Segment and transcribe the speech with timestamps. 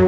[0.00, 0.06] Ah,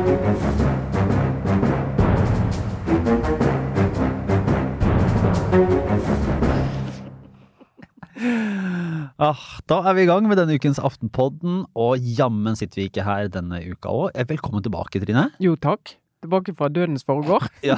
[9.69, 13.29] da er vi i gang med denne ukens Aftenpodden, og jammen sitter vi ikke her
[13.35, 14.17] denne uka òg.
[14.33, 15.27] Velkommen tilbake, Trine.
[15.45, 15.99] Jo, takk.
[16.25, 17.45] Tilbake fra dødens foregård.
[17.69, 17.77] Ja,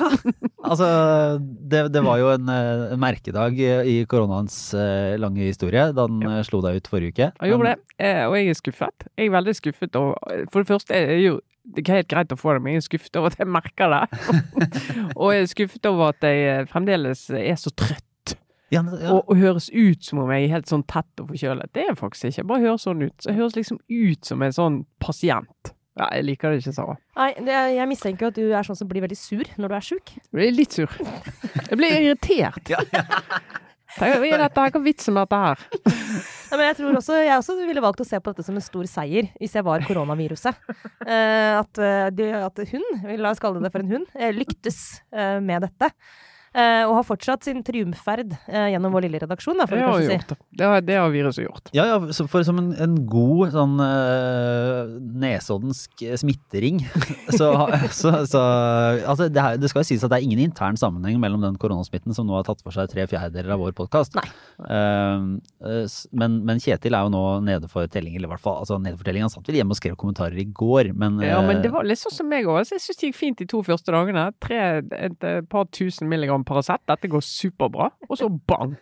[0.62, 0.86] altså
[1.42, 6.22] det, det var jo en, eh, en merkedag i koronaens eh, lange historie da den
[6.22, 6.44] ja.
[6.46, 7.32] slo deg ut forrige uke.
[7.34, 9.08] Jeg gjorde det, eh, og jeg er skuffet.
[9.18, 9.98] Jeg er veldig skuffet.
[9.98, 10.14] Og
[10.52, 12.82] for det første er det jo det er helt greit å få det, men jeg
[12.82, 14.02] er skuffet over at jeg merker det.
[15.18, 18.36] og jeg er skuffet over at jeg eh, fremdeles er så trøtt.
[18.72, 19.12] Ja, ja.
[19.14, 21.70] Og, og høres ut som om jeg er helt sånn tett og forkjølet.
[21.76, 22.40] Det er jeg faktisk ikke.
[22.40, 23.16] Jeg bare høres sånn ut.
[23.22, 25.74] Så jeg høres liksom ut som en sånn pasient.
[25.94, 26.96] Ja, jeg liker det ikke Sara.
[27.14, 29.84] Nei, det, jeg mistenker at du er sånn som blir veldig sur når du er
[29.92, 30.16] sjuk.
[30.18, 30.96] Jeg blir litt sur.
[31.60, 32.72] Jeg blir irritert.
[32.74, 33.63] Tenk,
[33.94, 34.72] Hva er dette her?
[34.74, 35.64] Hva vitsen med dette her?
[36.50, 38.62] Nei, men jeg tror også, jeg også ville valgt å se på dette som en
[38.62, 40.60] stor seier, hvis jeg var koronaviruset.
[41.04, 42.84] Eh, at, eh, at hun,
[43.18, 44.78] la oss kalle det for en hund, eh, lyktes
[45.14, 45.90] eh, med dette.
[46.54, 49.84] Eh, og har fortsatt sin triumferd eh, gjennom vår lille redaksjon, da, får Det vi
[49.84, 50.18] har vi kanskje si.
[50.20, 50.44] gjort.
[50.54, 51.70] Det har, det har viruset gjort.
[51.74, 51.96] Ja, ja,
[52.30, 56.78] for som en, en god sånn uh, nesoddensk smittering,
[57.38, 57.48] så,
[57.90, 61.18] så, så Altså, det, her, det skal jo sies at det er ingen intern sammenheng
[61.22, 64.14] mellom den koronasmitten som nå har tatt for seg tre fjerdedeler av vår podkast.
[64.62, 65.34] Uh,
[66.14, 68.94] men, men Kjetil er jo nå nede for telling, eller i hvert fall altså nede
[69.00, 69.26] for telling.
[69.26, 71.90] Han satt vel hjemme og skrev kommentarer i går, men Ja, men det eh, var
[71.90, 72.62] litt sånn som meg òg.
[72.62, 74.28] Jeg syns det gikk fint de to første dagene.
[74.44, 74.62] Tre,
[74.94, 76.82] et, et par tusen milligram Paracet.
[76.88, 77.90] Dette går superbra.
[78.08, 78.76] Og så bang!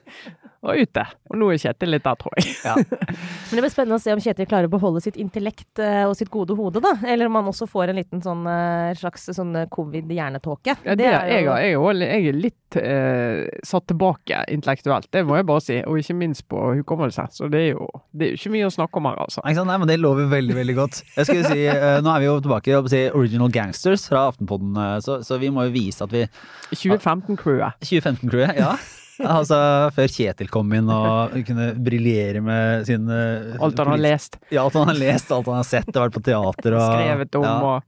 [0.63, 1.03] Og ute.
[1.33, 2.53] Og nå er Kjetil litt der, tror jeg.
[2.69, 2.77] ja.
[2.79, 6.15] Men det blir spennende å se om Kjetil klarer å beholde sitt intellekt eh, og
[6.15, 6.93] sitt gode hode, da.
[7.03, 10.77] Eller om han også får en liten sånn eh, slags sånn eh, covid-hjernetåke.
[10.87, 11.57] Ja, det, jeg, jo...
[11.59, 15.81] jeg, er også- jeg er litt eh, satt tilbake intellektuelt, det må jeg bare si.
[15.83, 17.27] Og ikke minst på hukommelse.
[17.35, 19.43] Så det er jo, det er jo ikke mye å snakke om her, altså.
[19.43, 21.03] Nei, men Det lover veldig veldig godt.
[21.19, 24.29] Jeg skulle si, eh, Nå er vi jo tilbake i å si, Original Gangsters fra
[24.31, 26.23] Aftenpodden, så, så vi må jo vise at vi
[26.71, 27.83] 2015-crewet.
[27.83, 28.77] 2015-crewet, ja.
[29.23, 29.59] Altså
[29.97, 33.19] Før Kjetil kom inn og kunne briljere med sine
[33.63, 36.17] Alt han har lest, Ja, alt han har lest, alt han har sett, og vært
[36.17, 37.83] på teater og skrevet om ja, og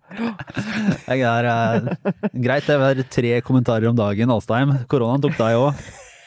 [1.08, 4.76] det er, eh, Greit, det var tre kommentarer om dagen, Alstheim.
[4.90, 5.84] Koronaen tok deg òg.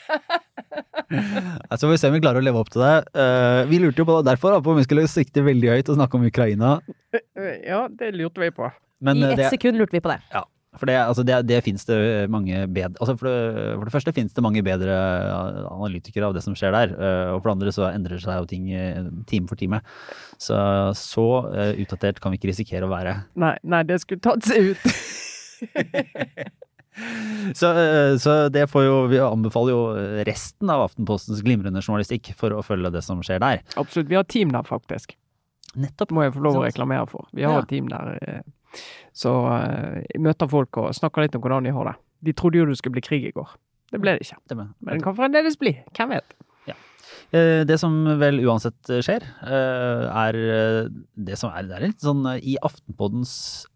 [1.77, 2.95] Så får vi se om vi klarer å leve opp til det.
[3.15, 5.99] Eh, vi lurte jo på derfor da, på om vi skulle sikte veldig høyt og
[5.99, 6.75] snakke om Ukraina.
[7.63, 8.69] Ja, det lurte vi på.
[9.03, 10.19] Men I eh, ett sekund lurte vi på det.
[10.33, 10.43] Ja,
[10.77, 11.97] for det, altså det, det finnes det
[12.29, 14.95] mange bedre altså for, det, for det første finnes det mange bedre
[15.71, 16.93] analytikere av det som skjer der.
[16.97, 19.81] eh, Og for det andre så endrer seg jo ting eh, time for time.
[20.37, 20.57] Så
[20.97, 23.17] så eh, utdatert kan vi ikke risikere å være.
[23.35, 24.87] Nei, nei det skulle tatt seg ut.
[27.53, 27.69] Så,
[28.17, 29.81] så det får jo Vi anbefaler jo
[30.25, 33.61] resten av Aftenpostens glimrende journalistikk for å følge det som skjer der.
[33.77, 34.09] Absolutt.
[34.09, 35.13] Vi har team der, faktisk.
[35.77, 36.09] Nettopp.
[36.17, 37.27] må jeg få lov å reklamere for.
[37.37, 37.61] Vi har Ja.
[37.61, 38.41] et team der.
[38.77, 41.95] Eh, Så eh, jeg møter folk og snakker litt om hvordan de har det.
[42.27, 43.55] De trodde jo det skulle bli krig i går.
[43.93, 44.39] Det ble det ikke.
[44.49, 44.57] Det.
[44.57, 45.73] Men det kan fremdeles bli.
[45.95, 46.37] Hvem vet?
[46.67, 46.75] Ja.
[47.67, 50.89] Det som vel uansett skjer, eh, er eh,
[51.29, 53.33] det som er, det er sånn eh, I Aftenpoddens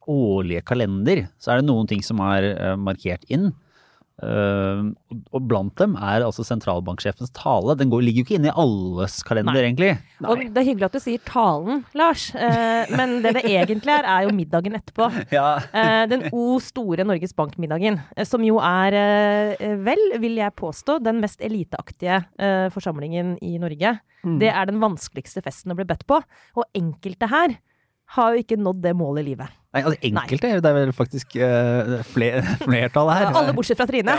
[0.10, 3.52] årlige kalender så er det noen ting som er eh, markert inn.
[4.22, 4.82] Eh,
[5.34, 7.74] og blant dem er altså sentralbanksjefens tale.
[7.80, 9.64] Den går, ligger jo ikke inne i alles kalender, Nei.
[9.66, 9.92] egentlig.
[10.22, 14.06] Og det er hyggelig at du sier talen, Lars, uh, men det det egentlig er,
[14.06, 15.10] er jo middagen etterpå.
[15.32, 15.62] Ja.
[15.72, 18.96] Uh, den O store Norges Bank-middagen, eh, som jo er,
[19.86, 22.20] vel, vil jeg påstå, den mest eliteaktige
[22.74, 23.94] forsamlingen i Norge.
[24.26, 24.38] Mm.
[24.42, 27.56] Det er den vanskeligste festen å bli bedt på, og enkelte her
[28.18, 29.61] har jo ikke nådd det målet i livet.
[29.72, 33.30] Nei, altså enkelte, det er vel faktisk uh, fler, flertallet her.
[33.40, 34.18] Alle bortsett fra Trine.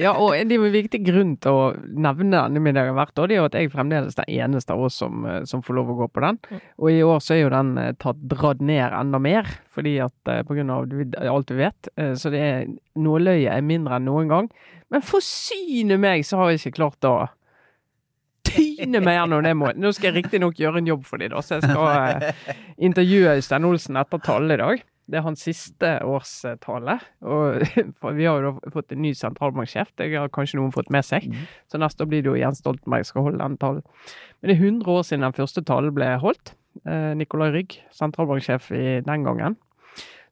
[0.00, 3.48] Ja, og en viktig grunn til å nevne denne middagen hvert år, det er jo
[3.50, 6.08] at jeg fremdeles er den eneste av oss som, eh, som får lov å gå
[6.14, 6.38] på den.
[6.48, 6.62] Mm.
[6.80, 10.32] Og i år så er jo den eh, tatt dratt ned enda mer, fordi at
[10.32, 10.88] eh, på grunn av
[11.34, 11.90] alt vi vet.
[12.00, 14.48] eh, Så det er nåløyet er mindre enn noen gang.
[14.90, 17.18] Men for syne meg så har jeg ikke klart å
[18.54, 19.80] tyne meg gjennom det målet.
[19.82, 22.54] Nå skal jeg riktignok gjøre en jobb for dem, da, så jeg skal eh,
[22.90, 24.84] intervjue Øystein Olsen etter tallet i dag.
[25.10, 26.96] Det er hans siste årstale.
[27.26, 27.64] Og
[28.18, 31.26] vi har jo da fått en ny sentralbanksjef, det har kanskje noen fått med seg.
[31.30, 31.48] Mhm.
[31.70, 33.82] Så neste år blir det jo Jens Stoltenberg skal holde den talen.
[34.40, 36.54] Men det er 100 år siden den første talen ble holdt.
[36.86, 39.58] Eh, Nicolai Rygg, sentralbanksjef i den gangen,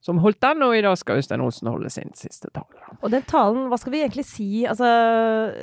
[0.00, 2.84] som holdt den, og i dag skal Øystein Olsen holde sin siste tale.
[3.02, 4.62] Og den talen, hva skal vi egentlig si?
[4.70, 4.86] Altså,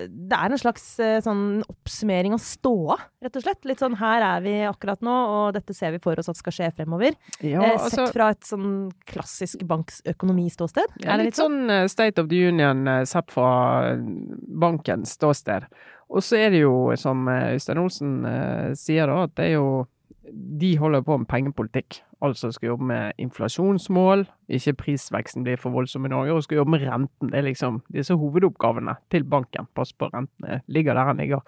[0.05, 3.63] det er en slags eh, sånn oppsummering av ståa, rett og slett.
[3.69, 6.57] Litt sånn her er vi akkurat nå, og dette ser vi for oss at skal
[6.57, 7.15] skje fremover.
[7.39, 8.69] Ja, eh, altså, sett fra et sånn
[9.07, 10.99] klassisk banksøkonomiståsted.
[10.99, 15.69] ja, er det litt sånn eh, State of the Union eh, sett fra bankens ståsted.
[16.11, 19.67] Og så er det jo, som Øystein Olsen eh, sier da, at det er jo
[20.59, 24.25] de holder på med pengepolitikk, Altså skal jobbe med inflasjonsmål,
[24.55, 27.31] ikke prisveksten blir for voldsom i Norge, og skal jobbe med renten.
[27.31, 29.67] Det er liksom disse hovedoppgavene til banken.
[29.75, 31.43] Pass på rentene ligger der den ligger,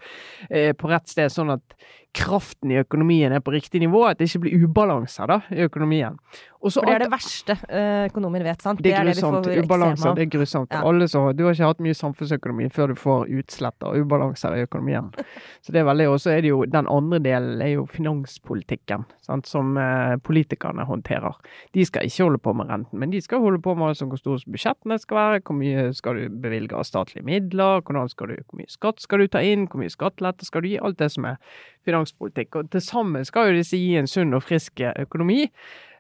[0.49, 1.77] eh, på rett sted, sånn at
[2.17, 6.17] kraften i økonomien er på riktig nivå, at det ikke blir ubalanser da, i økonomien.
[6.57, 8.81] For det er det verste økonomien økonomer vet, sant?
[8.83, 9.45] Det er, det er grusomt.
[9.45, 10.73] Det ubalanser, det er grusomt.
[10.73, 11.07] Ja.
[11.07, 15.11] Så, du har ikke hatt mye samfunnsøkonomi før du får utslett og ubalanser i økonomien.
[15.65, 19.05] Så det er veldig, Og så er det jo den andre delen er jo finanspolitikken,
[19.25, 20.17] sant, som uh,
[20.57, 21.35] politikerne håndterer.
[21.73, 24.39] De skal ikke holde på med renten, men de skal holde på med hvor store
[24.51, 29.01] budsjettene skal være, hvor mye skal du bevilge av statlige midler, du, hvor mye skatt
[29.01, 31.37] skal du ta inn, hvor mye skattelette skal du gi, alt det som er
[31.85, 32.55] finanspolitikk.
[32.55, 35.47] Og til sammen skal jo disse gi en sunn og frisk økonomi.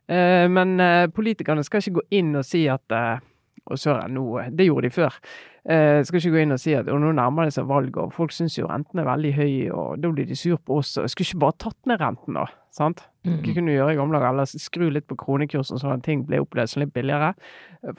[0.07, 3.19] Eh, men eh, politikerne skal ikke gå inn og si at eh,
[3.67, 5.15] og søren, nå Det gjorde de før.
[5.67, 8.13] Eh, skal ikke gå inn og si at og nå nærmer det seg valg, og
[8.15, 10.97] folk syns jo renten er veldig høy, og da blir de sur på oss.
[10.97, 12.47] og Skulle ikke bare tatt ned renten, da?
[12.77, 13.03] sant?
[13.25, 13.39] Mm.
[13.41, 14.35] Hva kunne du gjøre i gamle dager?
[14.35, 17.33] Eller skru litt på kronekursen, sånn at ting blir opplevd litt billigere.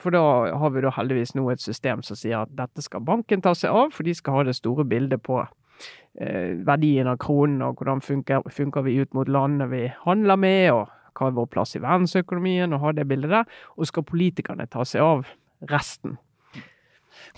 [0.01, 0.23] For da
[0.61, 3.75] har vi da heldigvis nå et system som sier at dette skal banken ta seg
[3.75, 8.01] av, for de skal ha det store bildet på eh, verdien av kronen, og hvordan
[8.05, 10.87] funker, funker vi ut mot landene vi handler med, og
[11.19, 13.61] hva er vår plass i verdensøkonomien, og ha det bildet der.
[13.77, 15.27] Og skal politikerne ta seg av
[15.67, 16.17] resten.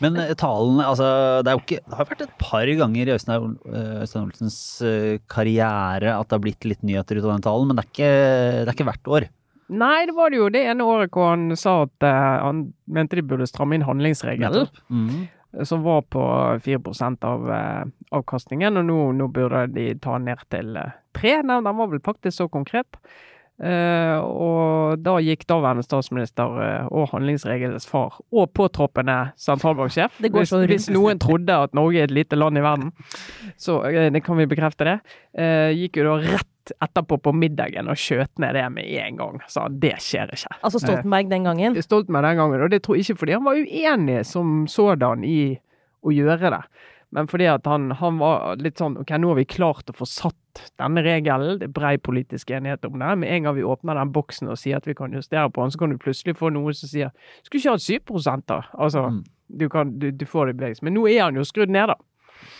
[0.02, 1.10] Men eh, talen altså,
[1.46, 6.30] det, ikke, det, har vært et par ganger i Øystein, Øystein Olsens eh, karriere at
[6.30, 8.14] det har blitt litt nyheter ut av den talen, men det er ikke,
[8.62, 9.28] det er ikke hvert år.
[9.72, 13.24] Nei, det var det jo det ene året hvor han sa at han mente de
[13.24, 14.68] burde stramme inn handlingsregelen.
[14.92, 15.30] Mm.
[15.68, 16.26] Som var på
[16.64, 17.48] 4% av
[18.12, 20.92] avkastningen, og nå, nå, burde de ta ned til uh,
[21.24, 23.00] Nei, Den var vel faktisk så konkret.
[23.62, 30.88] Uh, og da gikk daværende statsminister uh, og handlingsregelens far og påtroppende sentralbanksjef hvis, hvis,
[30.90, 32.90] noen trodde at Norge er et lite land i verden,
[33.62, 34.96] så uh, det kan vi bekrefte det.
[35.78, 39.38] gikk jo da rett etterpå på middagen og skjøt ned det med en gang.
[39.50, 40.56] Sa det skjer ikke.
[40.62, 41.78] Altså Stoltenberg den gangen?
[41.86, 45.42] Stoltenberg den gangen, og det tror jeg ikke fordi han var uenig som sådan i
[46.02, 46.64] å gjøre det.
[47.12, 50.08] Men fordi at han, han, var litt sånn OK, nå har vi klart å få
[50.08, 51.60] satt denne regelen.
[51.60, 53.10] Det er brei politisk enighet om det.
[53.20, 55.74] Med en gang vi åpner den boksen og sier at vi kan justere på den,
[55.74, 57.12] så kan du plutselig få noe som sier
[57.44, 58.62] Skulle ikke hatt 7 da?
[58.72, 59.20] Altså, mm.
[59.60, 60.88] du, kan, du, du, får det i bevegelse.
[60.88, 62.00] Men nå er han jo skrudd ned, da.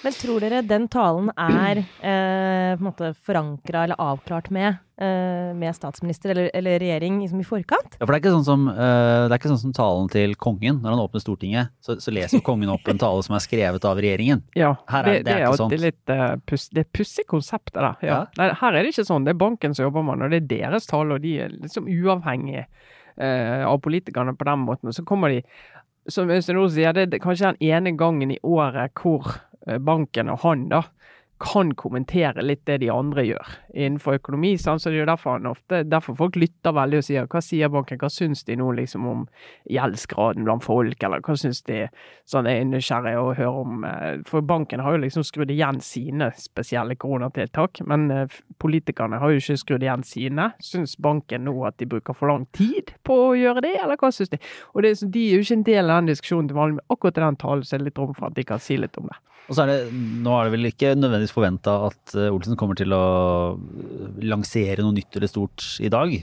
[0.02, 5.52] Men tror dere den talen er eh, på en måte forankra eller avklart med, eh,
[5.58, 7.98] med statsminister eller, eller regjering liksom i forkant?
[8.00, 10.34] Ja, for det er, ikke sånn som, uh, det er ikke sånn som talen til
[10.42, 10.80] kongen.
[10.82, 14.02] Når han åpner Stortinget, så, så leser kongen opp en tale som er skrevet av
[14.02, 14.42] regjeringen.
[14.58, 17.28] Ja, her er, det, det, er, det er alltid litt uh, puss, Det er pussig
[17.30, 18.08] konsept, det der.
[18.08, 18.16] Ja.
[18.16, 18.24] Ja.
[18.42, 19.28] Nei, her er det ikke sånn.
[19.28, 21.54] Det er banken som jobber med det, og det er deres tale, og de er
[21.60, 22.66] liksom uavhengige
[23.22, 24.90] uh, av politikerne på den måten.
[24.90, 25.44] Og så kommer de
[26.10, 29.36] som Øystein Ose sier, det er kanskje den ene gangen i året hvor
[29.80, 30.86] banken og han da
[31.42, 34.54] kan kommentere litt det de andre gjør innenfor økonomi.
[34.62, 38.00] Så det er jo derfor, ofte, derfor folk lytter veldig og sier hva sier banken,
[38.02, 39.24] hva syns de nå liksom om
[39.72, 41.86] gjeldsgraden blant folk, eller hva syns de
[42.30, 46.30] sånn er nysgjerrig å høre om eh, For banken har jo liksom skrudd igjen sine
[46.38, 50.52] spesielle koronatiltak, men eh, politikerne har jo ikke skrudd igjen sine.
[50.62, 54.14] Syns banken nå at de bruker for lang tid på å gjøre det, eller hva
[54.14, 54.42] syns de?
[54.76, 57.18] Og det, De er jo ikke en del av den diskusjonen til vanlig, men akkurat
[57.18, 59.10] i den talen så er det litt rom for at de kan si litt om
[59.10, 59.18] det.
[59.50, 59.80] Og så er det,
[60.24, 63.04] Nå er det vel ikke nødvendigvis forventa at eh, Olsen kommer til å
[64.24, 66.14] lansere noe nytt eller stort i dag.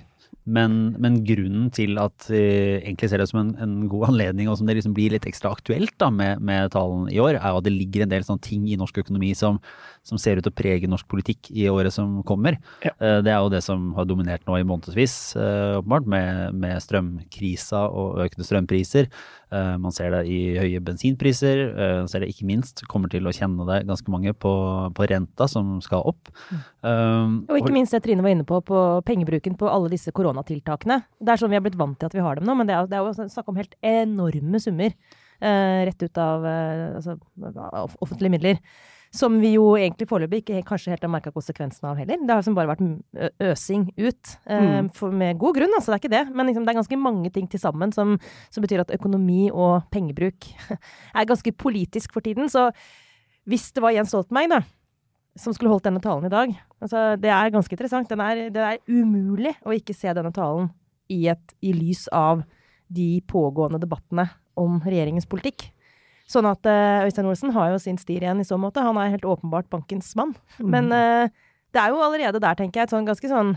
[0.49, 2.41] Men, men grunnen til at vi
[2.79, 5.53] egentlig ser det som en, en, god anledning, og som det liksom blir litt ekstra
[5.53, 8.65] aktuelt da med, med talen i år, er at det ligger en del sånne ting
[8.69, 9.61] i norsk økonomi som,
[10.09, 12.57] som ser ut til å prege norsk politikk i året som kommer.
[12.87, 12.95] Ja.
[12.97, 16.81] Eh, det er jo det som har dominert nå i månedsvis, eh, åpenbart, med, med
[16.85, 19.13] strømkrisa og økende strømpriser.
[19.49, 21.63] Eh, man ser det i høye bensinpriser.
[21.73, 24.53] Eh, man ser det ikke minst, kommer til å kjenne det ganske mange på,
[24.93, 26.29] på renta som skal opp.
[26.53, 26.65] Mm.
[26.79, 31.03] Um, og ikke minst det Trine var inne på, på pengebruken på alle disse koronatiltakene.
[31.21, 32.77] Det er sånn vi har blitt vant til at vi har dem nå, men det
[32.77, 34.95] er, det er jo snakk om helt enorme summer.
[35.41, 37.19] Eh, rett ut av eh, altså,
[38.01, 38.63] offentlige midler.
[39.15, 42.19] Som vi jo egentlig foreløpig ikke kanskje helt har merka konsekvensene av heller.
[42.21, 44.35] Det har liksom bare vært øsing ut.
[44.45, 44.91] Eh, mm.
[45.17, 46.25] med god grunn, altså, det er ikke det.
[46.37, 48.19] Men liksom, det er ganske mange ting til sammen som,
[48.53, 50.51] som, betyr at økonomi og pengebruk
[51.19, 52.53] er ganske politisk for tiden.
[52.53, 52.69] Så
[53.49, 54.61] hvis det var Jens Stoltenberg, da,
[55.39, 56.53] som skulle holdt denne talen i dag
[56.83, 58.13] altså, Det er ganske interessant.
[58.13, 60.71] Er, det er umulig å ikke se denne talen
[61.09, 62.43] i, et, i lys av
[62.93, 64.27] de pågående debattene
[64.59, 65.69] om regjeringens politikk.
[66.29, 68.85] Sånn at uh, Øystein Olsen har jo sin stil igjen i så måte.
[68.85, 70.35] Han er helt åpenbart bankens mann.
[70.59, 70.69] Mm.
[70.75, 73.55] Men uh, det er jo allerede der, tenker jeg, et sånn ganske sånn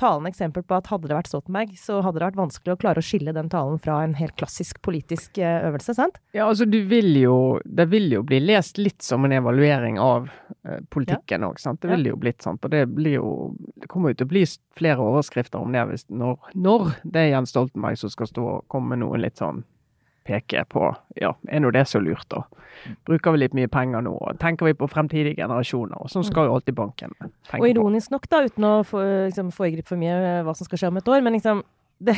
[0.00, 3.02] talende eksempel på at hadde det vært Stoltenberg, så hadde det vært vanskelig å klare
[3.02, 6.20] å skille den talen fra en helt klassisk politisk eh, øvelse, sant?
[6.36, 10.28] Ja, altså du vil jo Det vil jo bli lest litt som en evaluering av
[10.66, 11.80] eh, politikken òg, sant.
[11.82, 12.64] Det vil jo blitt sant.
[12.64, 13.30] Og det blir jo
[13.76, 14.44] Det kommer jo til å bli
[14.76, 18.68] flere overskrifter om det hvis når, når det er Jens Stoltenberg som skal stå og
[18.72, 19.64] komme med noen litt sånn
[20.26, 20.90] peke på
[21.20, 22.42] ja, er nå det så lurt, da?
[23.08, 24.12] Bruker vi litt mye penger nå?
[24.12, 25.96] og Tenker vi på fremtidige generasjoner?
[26.02, 29.50] Og sånn skal jo alltid banken tenke Og ironisk nok, da, uten å få, liksom,
[29.54, 31.64] foregripe for mye eh, hva som skal skje om et år, men liksom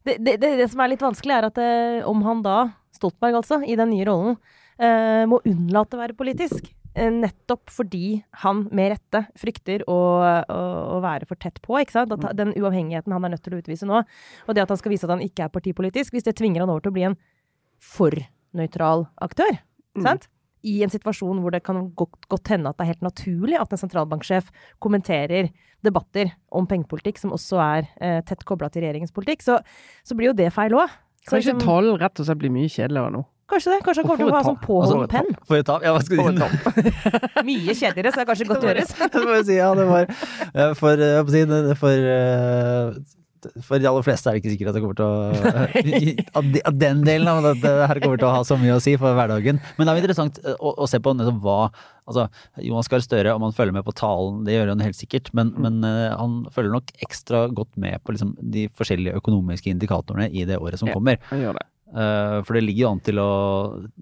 [0.00, 3.42] Det, det, det, det som er litt vanskelig, er at eh, om han da, Stoltenberg
[3.42, 4.38] altså, i den nye rollen,
[4.80, 6.70] eh, må unnlate å være politisk.
[6.94, 10.62] Eh, nettopp fordi han med rette frykter å, å,
[10.96, 11.76] å, være for tett på.
[11.78, 12.14] ikke sant?
[12.16, 14.94] At den uavhengigheten han er nødt til å utvise nå, og det at han skal
[14.94, 17.18] vise at han ikke er partipolitisk, hvis det tvinger han over til å bli en
[17.80, 18.14] for
[18.56, 19.58] nøytral aktør.
[19.96, 20.04] Mm.
[20.04, 20.28] Sant?
[20.60, 23.70] I en situasjon hvor det kan godt, godt, hende at det er helt naturlig at
[23.72, 24.50] en sentralbanksjef
[24.84, 25.48] kommenterer
[25.84, 29.60] debatter om pengepolitikk som også er eh, tett kobla til regjeringens politikk, så,
[30.04, 30.92] så, blir jo det feil òg.
[31.30, 33.24] Kanskje liksom, talen rett og slett blir mye kjedeligere nå?
[33.50, 33.78] Kanskje det.
[33.86, 35.40] Kanskje han kommer til å ha sånn påholdt altså, penn.
[35.48, 35.78] Får et ta?
[35.82, 36.92] Ja, hva skal du si?
[37.48, 38.92] Mye kjedeligere, så det er kanskje godt gjøres.
[39.14, 43.00] det må jeg si, ja, det var eh, For, for, for eh,
[43.66, 47.04] for de aller fleste er det ikke sikkert at det kommer til å At den
[47.06, 49.62] delen av det her kommer til å ha så mye å si for hverdagen.
[49.76, 51.62] Men det er jo interessant eh, å, å se på nettopp hva
[52.10, 52.24] Altså,
[52.66, 55.52] Jonas Gahr Støre, om han følger med på talen, det gjør han helt sikkert, men,
[55.54, 55.60] mm.
[55.62, 60.42] men uh, han følger nok ekstra godt med på liksom, de forskjellige økonomiske indikatorene i
[60.48, 61.20] det året som ja, kommer.
[61.30, 61.68] Han gjør det.
[61.90, 63.30] Uh, for det ligger jo an til å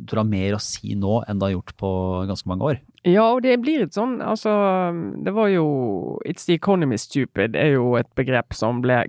[0.09, 1.91] tror ha mer å si nå enn det har gjort på
[2.29, 2.81] ganske mange år.
[3.09, 4.51] Ja, og det blir litt sånn, altså
[5.25, 5.69] Det var jo
[6.29, 9.07] It's the economy stupid er jo et begrep som ble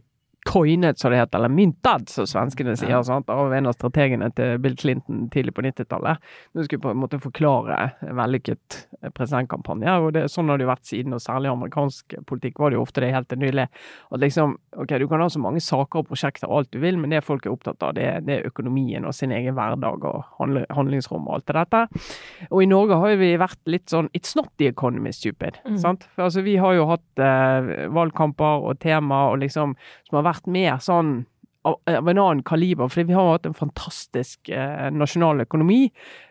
[0.48, 3.02] coinet, som det heter, eller myntet, som svenskene sier, ja.
[3.04, 6.24] sant, av en av strategene til Bill Clinton tidlig på 90-tallet.
[6.56, 10.66] Nå skulle på en måte forklare en vellykket eh, presidentkampanje, og det, sånn har det
[10.68, 13.68] jo vært siden, og særlig amerikansk politikk var det jo ofte det helt til nylig.
[14.10, 17.00] At liksom, ok, du kan ha så mange saker og prosjekter og alt du vil,
[17.02, 20.24] men det folk er opptatt av, det, det er økonomien og sin egen hverdag og
[20.40, 21.84] handlingsrom og alt det dette.
[22.50, 25.60] Og i Norge har vi vært litt sånn It's not the economy stupid.
[25.68, 25.78] Mm.
[25.82, 26.08] sant?
[26.16, 29.76] For altså, Vi har jo hatt eh, valgkamper og tema og liksom,
[30.08, 31.26] som har vært mer sånn
[31.70, 35.88] av, en annen kaliber, fordi vi har hatt en fantastisk eh, nasjonal økonomi.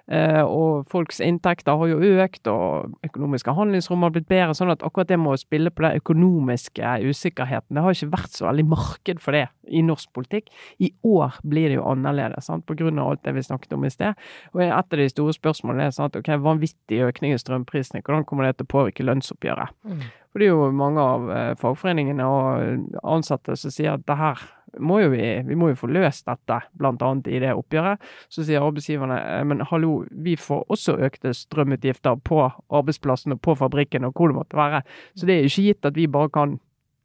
[0.08, 4.54] Eh, og folks inntekter har jo økt, og økonomiske handlingsrom har blitt bedre.
[4.56, 8.38] sånn at akkurat det med å spille på den økonomiske usikkerheten, det har ikke vært
[8.38, 10.48] så veldig marked for det i norsk politikk.
[10.80, 12.64] I år blir det jo annerledes, sant?
[12.66, 14.16] på grunn av alt det vi snakket om i sted.
[14.54, 18.48] Og et av de store spørsmålene er at ok, vanvittig økning i strømprisene, hvordan kommer
[18.48, 19.76] det til å påvirke lønnsoppgjøret?
[19.84, 20.06] Mm.
[20.32, 24.40] For det er jo mange av eh, fagforeningene og ansatte som sier at det her
[24.78, 28.04] må jo vi, vi må jo få løst dette, blant annet i det oppgjøret.
[28.32, 33.56] Så sier arbeidsgiverne eh, men hallo, vi får også økte strømutgifter på arbeidsplassen og på
[33.58, 34.82] fabrikken og hvor det måtte være.
[35.16, 36.56] Så det er jo ikke gitt at vi bare kan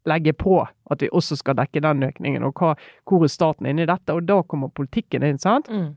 [0.04, 2.44] legge på at vi også skal dekke den økningen.
[2.44, 2.74] Og hva,
[3.08, 4.12] hvor er staten inne i dette?
[4.12, 5.70] Og da kommer politikken inn, sant?
[5.72, 5.94] Mm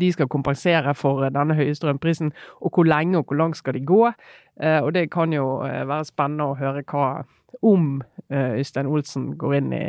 [0.00, 3.74] de skal kompensere for eh, denne høye strømprisen, og hvor lenge og hvor langt skal
[3.76, 4.12] de gå.
[4.62, 7.24] Eh, og det kan jo være spennende å høre hva
[7.62, 9.84] om Øystein Olsen går inn i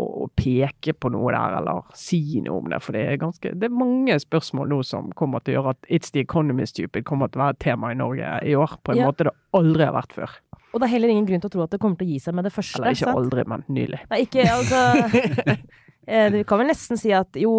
[0.00, 2.80] og peke på noe der, eller si noe om det.
[2.84, 5.92] For det er, ganske, det er mange spørsmål nå som kommer til å gjøre at
[5.92, 8.94] It's the economy stupid kommer til å være et tema i Norge i år, på
[8.94, 9.10] en ja.
[9.10, 10.40] måte det aldri har vært før.
[10.72, 12.22] Og det er heller ingen grunn til å tro at det kommer til å gi
[12.24, 12.80] seg med det første.
[12.80, 13.20] Eller ikke sant?
[13.20, 14.00] aldri, men nylig.
[14.08, 15.56] Nei, ikke, altså
[16.06, 17.52] Eh, vi kan vel nesten si at jo,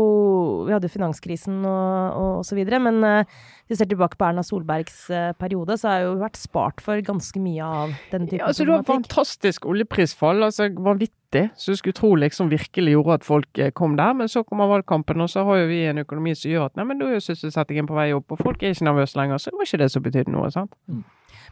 [0.68, 3.30] vi hadde finanskrisen og, og, og så videre, men eh,
[3.70, 7.00] hvis vi ser tilbake på Erna Solbergs eh, periode, så har jo vært spart for
[7.08, 11.16] ganske mye av den typen ja, altså, Det var fantastisk oljeprisfall, altså vanvittig.
[11.58, 15.22] Så du skulle tro liksom virkelig gjorde at folk kom der, men så kommer valgkampen,
[15.24, 17.90] og så har jo vi en økonomi som gjør at nei, men da er sysselsettingen
[17.90, 20.06] på vei opp, og folk er ikke nervøse lenger, så det var ikke det som
[20.06, 20.74] betydde noe, sant.
[20.88, 21.04] Mm.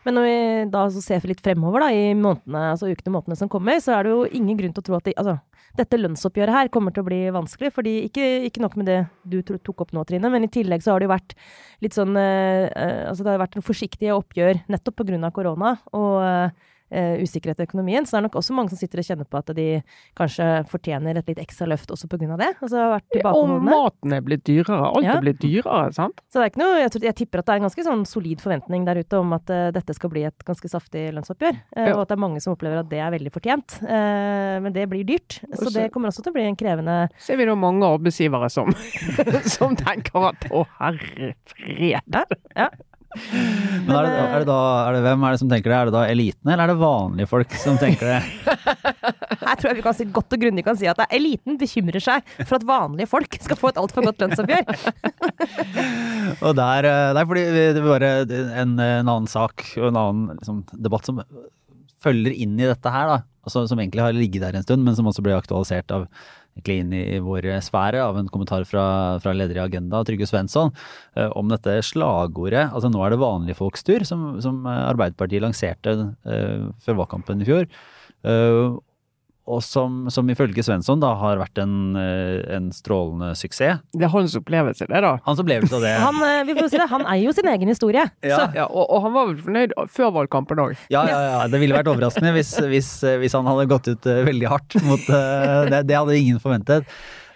[0.05, 0.37] Men når vi
[0.73, 4.07] da ser litt fremover, da, i månedene, altså ukene og månedene som kommer, så er
[4.07, 5.35] det jo ingen grunn til å tro at de, altså,
[5.77, 7.71] dette lønnsoppgjøret her kommer til å bli vanskelig.
[7.75, 10.93] fordi ikke, ikke nok med det du tok opp nå, Trine, men i tillegg så
[10.95, 11.37] har det jo vært
[11.85, 15.31] litt sånn eh, eh Altså det har vært en forsiktige oppgjør nettopp pga.
[15.31, 15.77] korona.
[15.93, 18.05] og eh, uh, usikkerhet i økonomien.
[18.05, 19.67] Så det er nok også mange som sitter og kjenner på at de
[20.17, 22.35] kanskje fortjener et litt ekstra løft også pga.
[22.39, 22.49] det.
[22.61, 22.99] Altså,
[23.31, 24.91] og maten er blitt dyrere.
[24.91, 25.15] Alt ja.
[25.15, 26.21] er blitt dyrere, sant?
[26.31, 28.03] Så det er ikke noe, jeg, tror, jeg, tipper at det er en ganske sånn
[28.09, 31.59] solid forventning der ute om at uh, dette skal bli et ganske saftig lønnsoppgjør.
[31.77, 31.95] Uh, ja.
[31.95, 33.79] Og at det er mange som opplever at det er veldig fortjent.
[33.81, 35.39] men det blir dyrt.
[35.55, 38.71] Så det kommer også til å bli en krevende Ser vi da mange arbeidsgivere som,
[39.55, 42.01] som tenker at å herre fred.
[42.11, 42.69] Ja, ja.
[43.11, 45.77] Men er det, er det da, er det, hvem er det som tenker det?
[45.77, 48.19] Er det da eliten, eller er det vanlige folk som tenker det?
[49.41, 52.27] Her tror jeg vi kan si godt og grundig kan si at eliten bekymrer seg
[52.39, 54.69] for at vanlige folk skal få et altfor godt lønnsoppgjør.
[56.45, 60.37] og der, eh, det er fordi det var en, en annen sak og en annen
[60.39, 61.23] liksom, debatt som
[62.01, 64.97] følger inn i dette her, da, altså, som egentlig har ligget der en stund, men
[64.97, 66.07] som også ble aktualisert av
[66.59, 68.85] egentlig i vår sfære av en kommentar fra,
[69.23, 70.73] fra leder i Agenda, Trygve Svensson,
[71.15, 72.67] eh, om dette slagordet.
[72.69, 77.49] Altså nå er det vanlige folks tur, som, som Arbeiderpartiet lanserte eh, før valgkampen i
[77.49, 77.69] fjor.
[79.41, 83.81] Eh, og som, som ifølge Svensson da har vært en, eh, en strålende suksess.
[83.93, 85.17] Det er hans opplevelse, det, da.
[85.25, 85.93] Hans opplevelse av det.
[85.99, 88.05] Han, eh, vi får si det, han eier jo sin egen historie.
[88.21, 88.37] Ja.
[88.37, 90.75] Så, Ja, og, og han var vel fornøyd før valgkampen òg.
[90.93, 91.39] Ja, ja, ja.
[91.51, 92.91] Det ville vært overraskende hvis, hvis,
[93.23, 95.81] hvis han hadde gått ut eh, veldig hardt mot eh, det.
[95.89, 96.87] Det hadde ingen forventet.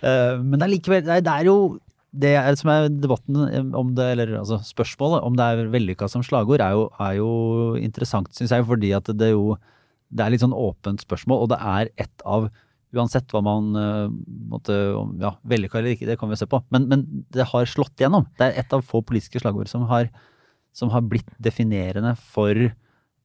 [0.05, 1.57] Eh, Men det er likevel det er jo
[2.15, 6.23] det er, som er debatten om det, eller altså spørsmålet om det er vellykka som
[6.23, 7.31] slagord, er jo, er jo
[7.75, 9.57] interessant, syns jeg, fordi at det jo
[10.09, 12.51] Det er litt sånn åpent spørsmål, og det er et av
[12.95, 14.11] Uansett hva man eh,
[14.47, 14.75] måtte
[15.19, 16.61] Ja, vellykka eller ikke, det kan vi se på.
[16.71, 17.01] Men, men
[17.33, 18.29] det har slått gjennom.
[18.39, 20.07] Det er et av få politiske slagord som har,
[20.71, 22.55] som har blitt definerende for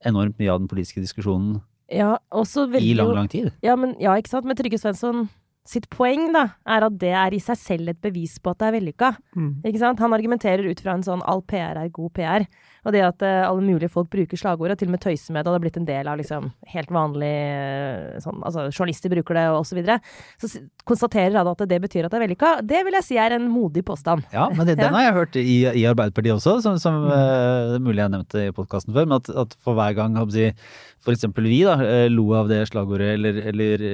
[0.09, 1.61] enormt mye av den politiske diskusjonen
[1.91, 2.15] ja,
[2.47, 3.51] så i lang, lang tid.
[3.67, 4.47] Ja, men, ja, ikke sant?
[4.47, 5.25] Men Trygve Svensson
[5.69, 8.69] sitt poeng da, er at det er i seg selv et bevis på at det
[8.69, 9.11] er vellykka.
[9.37, 9.51] Mm.
[9.69, 10.01] Ikke sant?
[10.03, 12.47] Han argumenterer ut fra en sånn all PR er god PR.
[12.87, 15.51] Og det at eh, alle mulige folk bruker slagordet, til og med tøyser med det,
[15.51, 19.37] og det har blitt en del av liksom helt vanlig eh, sånn, Altså journalister bruker
[19.37, 19.99] det, og så videre.
[20.41, 22.53] Så konstaterer han at det betyr at det er vellykka.
[22.67, 24.25] Det vil jeg si er en modig påstand.
[24.35, 27.85] Ja, men det, den har jeg hørt i, i Arbeiderpartiet også, som, som det er
[27.85, 29.09] mulig jeg nevnte i podkasten før.
[29.11, 30.57] Men at, at for hver gang jeg,
[31.01, 31.77] for eksempel vi da,
[32.13, 33.87] lo av det slagordet eller, eller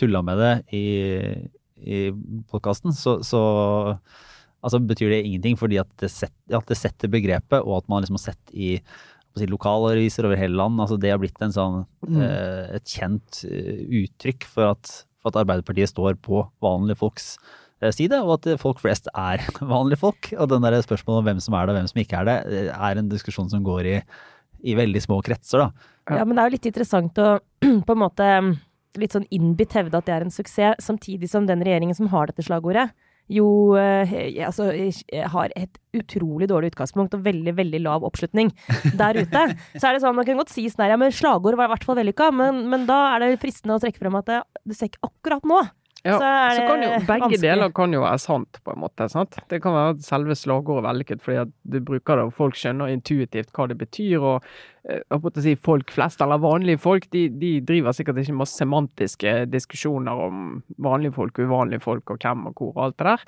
[0.00, 0.86] tulla med det i,
[1.84, 2.06] i
[2.50, 3.42] podkasten, så, så
[4.66, 8.02] altså, betyr det ingenting fordi at det, set, at det setter begrepet, og at man
[8.02, 8.76] liksom har sett i
[9.36, 10.80] si, lokalaviser over hele land.
[10.82, 15.40] altså Det har blitt en sånn, eh, et kjent eh, uttrykk for at, for at
[15.44, 17.34] Arbeiderpartiet står på vanlige folks
[17.82, 19.44] eh, side, og at folk flest er
[19.74, 20.32] vanlige folk.
[20.36, 22.38] Og den der spørsmålet om hvem som er det og hvem som ikke er det,
[22.76, 23.98] er en diskusjon som går i,
[24.66, 25.66] i veldig små kretser.
[25.66, 25.92] da.
[26.06, 26.22] Ja.
[26.22, 27.36] Ja, men det er jo litt interessant å
[27.86, 28.30] på en måte
[28.96, 32.30] litt sånn innbitt hevde at det er en suksess, samtidig som den regjeringen som har
[32.30, 32.88] dette slagordet,
[33.32, 34.12] jo eh,
[34.46, 38.52] altså, eh, har et utrolig dårlig utgangspunkt og veldig, veldig lav oppslutning
[38.98, 39.46] der ute.
[39.80, 41.74] Så er det sånn, man kan godt si sånn her, ja, men slagord var i
[41.74, 44.76] hvert fall vellykka, men, men da er det fristende å trekke frem at det, du
[44.76, 45.64] ser ikke akkurat nå.
[46.06, 47.40] Ja, Så så kan jo, begge vanskelig.
[47.42, 49.08] deler kan jo være sant, på en måte.
[49.10, 49.36] sant?
[49.50, 52.54] Det kan være at selve slagordet er vellykket fordi at du bruker det, og folk
[52.58, 54.18] skjønner intuitivt hva det betyr.
[54.22, 54.44] og
[54.88, 58.46] eh, jeg måtte si Folk flest, eller vanlige folk, de, de driver sikkert ikke med
[58.52, 63.24] semantiske diskusjoner om vanlige folk, uvanlige folk og hvem og hvor og alt det der.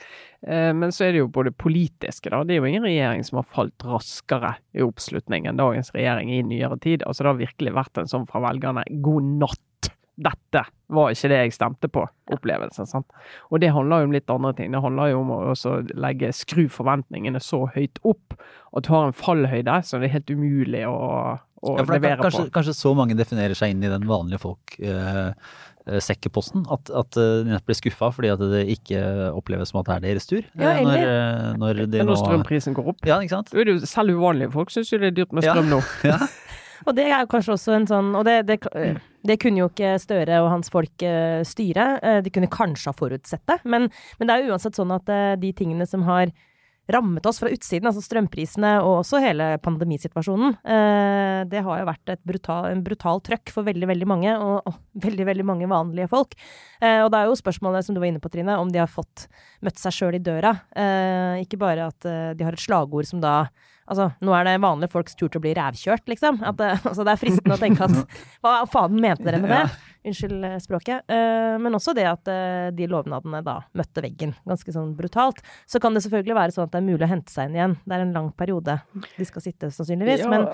[0.47, 2.45] Eh, Men så er det jo på det politiske, da.
[2.45, 6.43] Det er jo ingen regjering som har falt raskere i oppslutning enn dagens regjering i
[6.47, 7.03] nyere tid.
[7.03, 9.61] Altså det har virkelig vært en sånn fra velgerne god natt
[10.19, 12.03] dette var ikke det jeg stemte på,
[12.35, 12.87] Opplevelsen.
[12.91, 13.07] sant?
[13.53, 14.73] Og det handler jo om litt andre ting.
[14.75, 15.55] Det handler jo om å
[15.95, 18.35] legge, skru forventningene så høyt opp
[18.77, 22.23] at du har en fallhøyde som det er helt umulig å, å Ja, er levere
[22.25, 22.55] kanskje, på.
[22.59, 24.41] kanskje så mange definerer seg inn i den vanlige
[25.89, 29.01] folk-sekkeposten at, at eh, de blir skuffa fordi at det ikke
[29.39, 30.43] oppleves som at det er deres tur.
[30.59, 33.01] Ja, eh, når, eh, når de når strømprisen går opp.
[33.09, 33.49] Ja, ikke sant?
[33.89, 35.53] Selv uvanlige folk syns jo det er dyrt med Ja.
[35.57, 35.81] strøm nå.
[36.11, 36.19] Ja.
[36.87, 38.59] Og det er kanskje også en sånn Og det, det,
[39.27, 41.89] det kunne jo ikke Støre og hans folk eh, styre.
[42.03, 43.89] Eh, De kunne kanskje ha forutsett det, men,
[44.19, 46.31] men det er jo uansett sånn at eh, de tingene som har
[46.89, 50.55] rammet oss fra utsiden, altså strømprisene og også hele pandemisituasjonen,
[51.53, 55.03] det har jo vært et brutal, en brutal trøkk for veldig, veldig mange, og, og
[55.05, 56.33] veldig, veldig mange vanlige folk.
[56.81, 59.27] Og det er jo spørsmålet som du var inne på, Trine, om de har fått
[59.61, 60.55] møtt seg sjøl i døra.
[61.45, 63.43] Ikke bare at de har et slagord som da
[63.89, 66.41] Altså, nå er det vanlige folks tur til å bli rævkjørt, liksom.
[66.47, 69.63] At, altså, det er fristende å tenke at Hva faen mente dere med det?
[70.09, 71.09] Unnskyld eh, språket.
[71.11, 75.41] Eh, men også det at eh, de lovnadene da møtte veggen, ganske sånn brutalt.
[75.69, 77.79] Så kan det selvfølgelig være sånn at det er mulig å hente seg inn igjen.
[77.85, 78.79] Det er en lang periode
[79.17, 80.27] de skal sitte, sannsynligvis.
[80.27, 80.31] Ja.
[80.33, 80.47] Men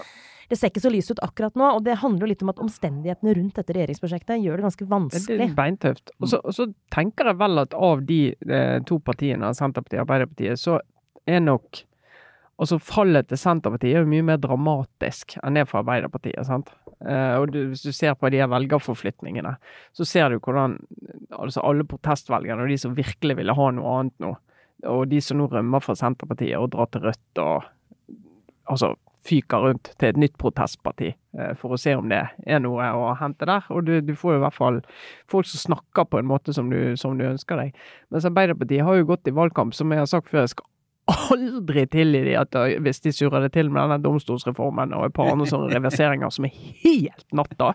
[0.50, 1.70] det ser ikke så lyst ut akkurat nå.
[1.78, 5.40] Og det handler jo litt om at omstendighetene rundt dette regjeringsprosjektet gjør det ganske vanskelig.
[5.40, 6.14] det er beintøft.
[6.20, 10.78] Og så tenker jeg vel at av de eh, to partiene, Senterpartiet og Arbeiderpartiet, så
[11.24, 11.84] er nok
[12.62, 16.46] Altså Fallet til Senterpartiet er jo mye mer dramatisk enn det for Arbeiderpartiet.
[16.46, 16.70] sant?
[17.02, 19.56] Eh, og du, Hvis du ser på de her velgerforflytningene,
[19.92, 20.78] så ser du hvordan
[21.32, 24.34] altså alle protestvelgerne og de som virkelig ville ha noe annet nå,
[24.86, 27.64] og de som nå rømmer fra Senterpartiet og drar til Rødt og
[28.70, 32.90] altså fyker rundt til et nytt protestparti eh, for å se om det er noe
[32.92, 33.64] å hente der.
[33.72, 34.80] Og du, du får jo i hvert fall
[35.30, 37.74] folk som snakker på en måte som du, som du ønsker deg.
[38.12, 40.68] Mens Arbeiderpartiet har jo gått i valgkamp, som jeg har sagt før, jeg skal
[41.10, 45.32] aldri tilgi de at hvis de surrer det til med denne domstolsreformen og et par
[45.32, 47.72] andre sånne reverseringer som er helt natta.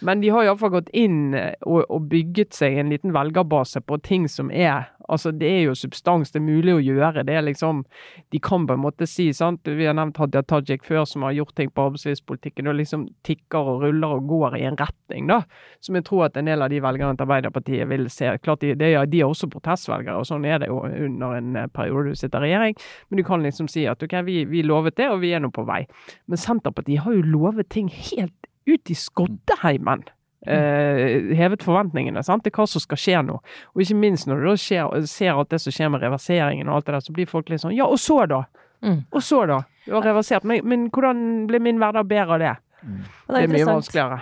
[0.00, 4.28] Men de har iallfall gått inn og, og bygget seg en liten velgerbase på ting
[4.30, 7.24] som er Altså, det er jo substans, det er mulig å gjøre.
[7.26, 7.84] Det liksom
[8.32, 11.34] De kan på en måte si, sant Vi har nevnt Hadia Tajik før, som har
[11.36, 15.42] gjort ting på arbeidslivspolitikken og liksom tikker og ruller og går i en retning, da.
[15.80, 18.30] Som jeg tror at en del av de velgerne til Arbeiderpartiet vil se.
[18.42, 22.12] Klart de, de er også protestvelgere, og sånn er det jo under en eh, periode
[22.12, 22.78] du sitter i regjering.
[23.08, 25.52] Men du kan liksom si at OK, vi, vi lovet det, og vi er nå
[25.54, 25.84] på vei.
[26.30, 30.04] Men Senterpartiet har jo lovet ting helt ut i skoddeheimen.
[30.42, 33.36] Eh, hevet forventningene sant, til hva som skal skje nå.
[33.74, 36.80] Og ikke minst når du da skjer, ser alt det som skjer med reverseringen og
[36.80, 38.42] alt det der, så blir folk litt sånn Ja, og så da?
[38.82, 39.04] Mm.
[39.12, 39.60] Og så da?
[39.86, 42.52] Du har reversert, men, men hvordan blir min hverdag bedre av det?
[42.82, 43.00] Mm.
[43.06, 44.20] Det er mye vanskeligere.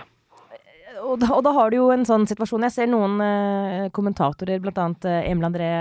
[1.01, 4.61] Og da, og da har du jo en sånn situasjon Jeg ser noen eh, kommentatorer,
[4.61, 4.85] bl.a.
[5.01, 5.71] Uh, Emil André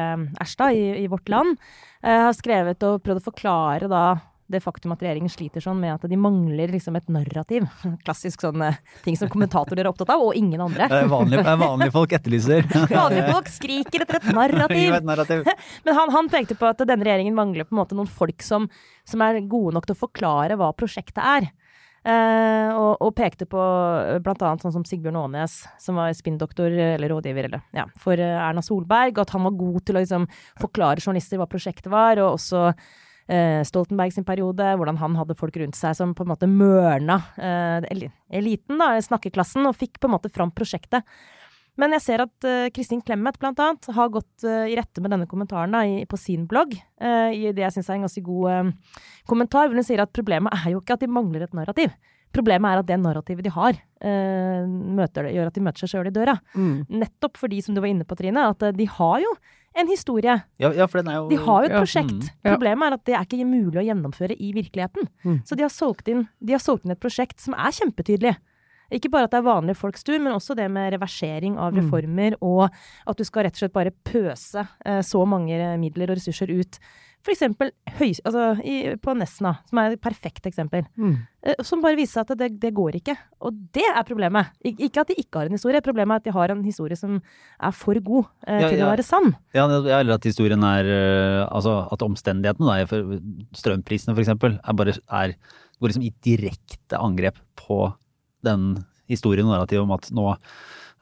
[0.41, 1.61] Erstad i, i Vårt Land,
[2.01, 4.05] eh, har skrevet og prøvd å forklare da
[4.51, 7.67] det faktum at regjeringen sliter sånn med at de mangler liksom et narrativ.
[8.07, 10.89] Klassisk sånn eh, ting som kommentatorer er opptatt av, og ingen andre.
[10.91, 12.67] Det er vanlige, vanlige folk etterlyser.
[12.91, 14.95] Vanlige folk skriker etter et narrativ.
[14.99, 15.49] et narrativ.
[15.87, 18.69] Men han, han pekte på at denne regjeringen mangler på en måte noen folk som,
[19.09, 21.51] som er gode nok til å forklare hva prosjektet er.
[22.01, 24.21] Eh, og, og pekte på bl.a.
[24.25, 28.39] blant annet sånn som Sigbjørn Aanes, som var spinndoktor eller rådgiver eller, ja, for eh,
[28.41, 30.25] Erna Solberg, at han var god til å liksom,
[30.63, 32.71] forklare journalister hva prosjektet var, og også
[33.31, 37.21] eh, Stoltenberg sin periode, hvordan han hadde folk rundt seg som på en måte mørna
[37.39, 38.09] eh,
[38.41, 41.07] eliten, da, snakkeklassen, og fikk på en måte fram prosjektet.
[41.81, 45.15] Men jeg ser at eh, Kristin Clemet blant annet har gått eh, i rette med
[45.15, 48.73] denne kommentaren da, på sin blogg, i det jeg syns er en ganske god
[49.31, 51.95] kommentar, hvor hun sier at problemet er jo ikke at de mangler et narrativ.
[52.33, 56.07] Problemet er at det narrativet de har, eh, møter, gjør at de møter seg sjøl
[56.07, 56.37] i døra.
[56.55, 56.87] Mm.
[56.89, 59.33] Nettopp fordi, som du var inne på, Trine, at eh, de har jo
[59.81, 60.37] en historie.
[60.59, 61.81] Ja, ja, for den er jo De har jo et Ja.
[61.81, 62.11] prosjekt.
[62.11, 62.31] Mm.
[62.45, 62.55] Ja.
[62.57, 65.09] Problemet er at det er ikke mulig å gjennomføre i virkeligheten.
[65.25, 65.43] Mm.
[65.47, 68.37] Så de har, solgt inn, de har solgt inn et prosjekt som er kjempetydelig.
[68.93, 71.79] Ikke bare at det er vanlige folks tur, men også det med reversering av Mm.
[71.85, 72.71] reformer, og
[73.07, 76.79] at du skal rett og slett bare pøse eh, så mange midler og ressurser ut.
[77.21, 78.45] Høy, altså,
[79.05, 80.87] på Nesna, som er et perfekt eksempel.
[80.97, 81.19] Mm.
[81.45, 83.15] Eh, som bare viser at det, det går ikke.
[83.45, 84.55] Og det er problemet.
[84.65, 86.97] Ik ikke at de ikke har en historie, problemet er at de har en historie
[86.97, 88.87] som er for god eh, Ja, til ja.
[88.87, 89.35] å være sann.
[89.57, 93.17] Ja, eller at historien er øh, Altså at omstendighetene, da, for
[93.61, 95.37] strømprisene f.eks., er bare er,
[95.81, 97.83] går liksom i direkte angrep på
[98.47, 98.79] den
[99.11, 100.31] historien og narrativet om at nå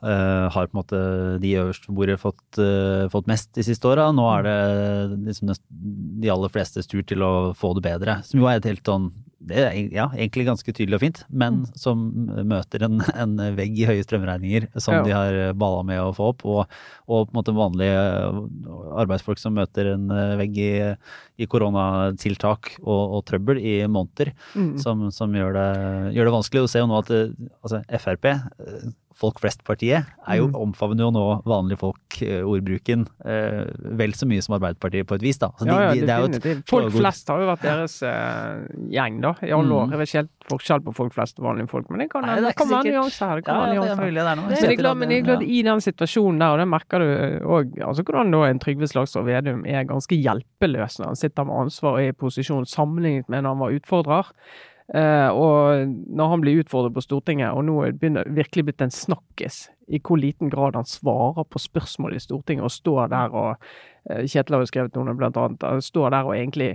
[0.00, 0.98] har på en måte
[1.42, 4.11] de øverst på bordet fått, øh, fått mest de siste åra.
[4.14, 4.58] Nå er det
[5.26, 5.50] liksom
[6.22, 8.20] de aller flestes tur til å få det bedre.
[8.28, 9.11] Som jo er et helt sånn
[9.48, 12.00] det er ja, egentlig ganske tydelig og fint, men som
[12.44, 15.02] møter en, en vegg i høye strømregninger som Ja.
[15.06, 16.74] de har balla med å få opp, og,
[17.06, 18.02] og på en måte vanlige
[18.98, 20.72] arbeidsfolk som møter en eh, vegg i,
[21.38, 24.74] i koronatiltak og, og trøbbel i måneder, Mm.
[24.82, 25.68] som, som gjør, det,
[26.16, 26.62] gjør det vanskelig.
[26.66, 27.30] Du ser jo nå at eh,
[27.62, 30.54] altså, Frp, eh, Folk flest-partiet, er jo, Mm.
[30.54, 33.64] omfavner jo nå vanlige folk-ordbruken eh,
[33.98, 35.38] vel så mye som Arbeiderpartiet på et vis.
[35.38, 35.48] da.
[35.59, 36.68] Så Ja, ja, de, det jo et definitivt.
[36.70, 39.74] Folk flest har jo vært deres eh, gjeng, da, i alle Mm.
[39.74, 39.90] år.
[39.90, 42.40] Jeg vet ikke helt forskjell på folk flest og vanlige folk, men det kan Nei,
[42.40, 43.37] det kan være nyanser her.
[43.37, 43.96] Det kan Ja, være ja, nyanser.
[44.96, 48.31] men jeg er glad i den situasjonen der, og det merker du òg, altså hvordan
[48.31, 52.09] da en Trygve Slagsvold Vedum er ganske hjelpeløs når han sitter med ansvar og er
[52.09, 54.26] i posisjon, sammenlignet med når han var utfordrer.
[54.94, 58.94] Eh, og når han blir utfordret på Stortinget, og nå er det virkelig blitt en
[58.94, 63.51] snakkis i hvor liten grad han svarer på spørsmål i Stortinget, og står der og
[64.09, 66.70] eh, Kjetil har jo skrevet noe blant annet, står der og egentlig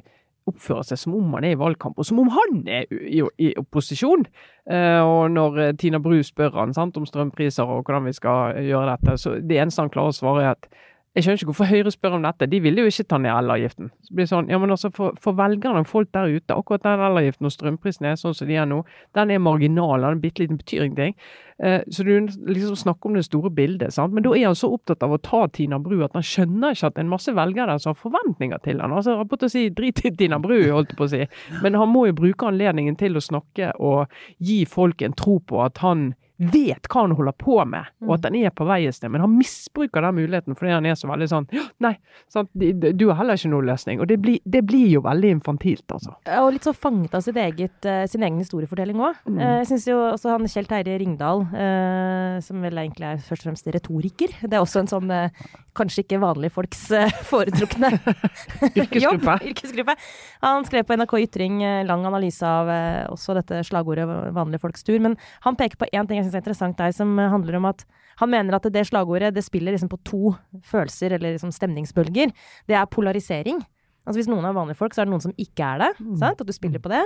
[0.45, 3.53] oppfører seg som om han er i valgkamp, og som om han er i, i
[3.57, 4.27] opposisjon.
[4.69, 8.97] Eh, og når Tina Bru spør han sant, om strømpriser og hvordan vi skal gjøre
[8.97, 10.69] dette, så det eneste han klarer å svare er at
[11.13, 13.91] jeg skjønner ikke hvorfor Høyre spør om dette, de ville jo ikke ta ned elavgiften.
[14.01, 17.03] Så blir sånn, ja men altså For, for velgerne og folk der ute, akkurat den
[17.05, 18.79] elavgiften og strømprisen er sånn som de er nå,
[19.13, 21.13] den er marginal, den er bitte liten, betyr ingenting.
[21.61, 22.09] Eh, så du
[22.49, 24.13] liksom snakker om det store bildet, sant?
[24.13, 26.89] men da er han så opptatt av å ta Tina Bru at han skjønner ikke
[26.89, 28.97] at en masse velgere der som har forventninger til han.
[28.97, 31.21] Altså, rapport å si, Drit i Tina Bru, holdt jeg på å si.
[31.61, 34.09] Men han må jo bruke anledningen til å snakke og
[34.41, 38.27] gi folk en tro på at han vet hva han holder på med, og at
[38.27, 39.11] han er på vei et sted.
[39.13, 41.93] Men han misbruker den muligheten fordi han er så veldig sånn «Ja, Nei,
[42.31, 42.49] sant?
[42.53, 44.01] du har heller ikke noen løsning.
[44.03, 46.15] Og det blir, det blir jo veldig infantilt, altså.
[46.41, 49.19] Og litt så fanget av sitt eget, eh, sin egen historiefortelling òg.
[49.27, 49.39] Mm.
[49.41, 53.51] jeg syns jo også han Kjell Terje Ringdal, eh, som vel egentlig er først og
[53.51, 55.43] fremst retoriker Det er også en sånn eh,
[55.77, 57.91] kanskje ikke vanlige folks eh, foretrukne
[58.77, 59.37] Yrkesgruppe.
[59.49, 59.95] Yrkesgruppe.
[60.43, 64.85] Han skrev på NRK Ytring eh, lang analyse av eh, også dette slagordet 'vanlige folks
[64.85, 65.01] tur'.
[65.03, 67.85] Men han peker på én ting jeg syns er interessant der, som handler om at
[68.21, 70.33] han mener at det slagordet det spiller liksom på to
[70.69, 72.33] følelser, eller liksom stemningsbølger.
[72.69, 73.61] Det er polarisering.
[74.03, 75.91] Altså Hvis noen er vanlige folk, så er det noen som ikke er det.
[76.19, 76.41] Sant?
[76.41, 77.03] At du spiller på det.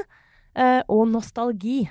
[0.58, 1.86] Eh, og nostalgi.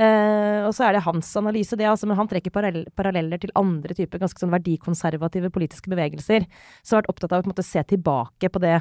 [0.00, 3.50] Eh, og så er det hans analyse, det, altså, men han trekker parallell, paralleller til
[3.58, 6.46] andre typer ganske sånn verdikonservative politiske bevegelser,
[6.80, 8.78] som har vært opptatt av å måte, se tilbake på det,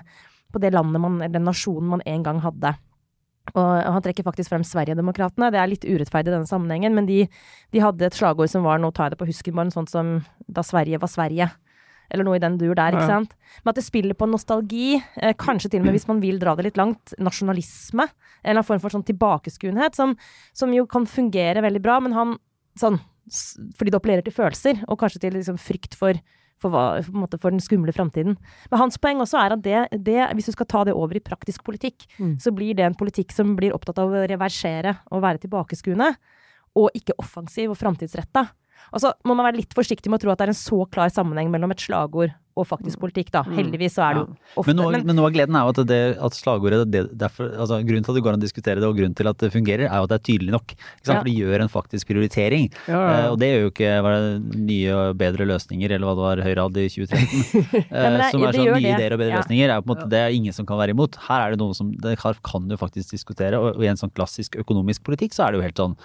[0.53, 2.75] på det landet man, eller den nasjonen man en gang hadde.
[3.55, 5.49] Og han trekker faktisk frem Sverigedemokraterna.
[5.53, 7.23] Det er litt urettferdig i denne sammenhengen, men de,
[7.73, 10.19] de hadde et slagord som var, nå tar jeg det på husken, bare sånt som
[10.45, 11.49] da Sverige var Sverige.
[12.09, 13.35] Eller noe i den dur der, ikke sant.
[13.61, 16.55] Men at det spiller på nostalgi, eh, kanskje til og med hvis man vil dra
[16.57, 18.07] det litt langt, nasjonalisme.
[18.09, 20.15] En eller annen form for sånn tilbakeskuenhet, som,
[20.57, 22.37] som jo kan fungere veldig bra, men han
[22.79, 23.01] sånn
[23.77, 26.17] Fordi det appellerer til følelser, og kanskje til liksom frykt for
[26.59, 26.99] for, hva,
[27.39, 28.35] for den skumle framtiden.
[28.71, 31.23] Men hans poeng også er at det, det, hvis du skal ta det over i
[31.23, 32.35] praktisk politikk, Mm.
[32.41, 36.13] så blir det en politikk som blir opptatt av å reversere og være tilbakeskuende,
[36.75, 38.49] og ikke offensiv og framtidsretta.
[38.93, 40.83] Og så må man være litt forsiktig med å tro at det er en så
[40.91, 43.41] klar sammenheng mellom et slagord og faktisk politikk, da.
[43.47, 43.55] Mm.
[43.57, 45.73] Heldigvis så er det jo ofte Men noe, men, men noe av gleden er jo
[45.73, 48.81] at, det, at slagordet det, derfor, altså Grunnen til at det går an å diskutere
[48.83, 50.75] det, og grunnen til at det fungerer, er jo at det er tydelig nok.
[50.75, 51.15] Ikke sant?
[51.15, 51.19] Ja.
[51.21, 52.69] For det gjør en faktisk prioritering.
[52.87, 56.05] Ja, ja, Eh, og det gjør jo ikke var det nye og bedre løsninger, eller
[56.09, 57.65] hva det var Høyre hadde i 2013.
[57.89, 58.93] eh, det- som er sånn nye det.
[58.93, 59.41] ideer og bedre Ja.
[59.41, 59.69] løsninger.
[59.73, 61.15] Er på en måte, det er ingen som kan være imot.
[61.29, 63.97] Her er det noe som det kan, kan du faktisk diskutere, og, og i en
[63.99, 65.95] sånn klassisk økonomisk politikk så er det jo helt sånn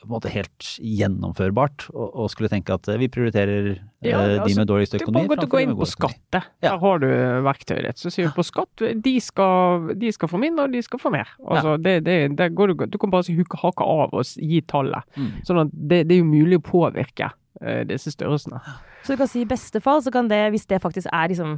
[0.00, 4.40] på en måte helt gjennomførbart å skulle tenke at eh, vi prioriterer eh, Ja, de
[4.42, 5.22] altså, med dårligst Det er økonomi.
[5.24, 6.48] bare godt å gå inn på skattet.
[6.60, 6.68] Ja.
[6.68, 7.06] Der har du
[7.46, 8.02] verktøyet ditt.
[8.02, 11.12] Så sier du på skatt, de skal, de skal få mindre, og de skal få
[11.14, 11.32] mer.
[11.40, 14.60] Altså, det, det, det går du, du kan bare si huke hake av og gi
[14.68, 15.08] tallet.
[15.16, 15.32] Mm.
[15.48, 17.32] Sånn at det, det er jo mulig å påvirke
[17.62, 18.60] eh, disse størrelsene.
[19.06, 21.56] Så du kan si i beste fall, så kan det, hvis det faktisk er liksom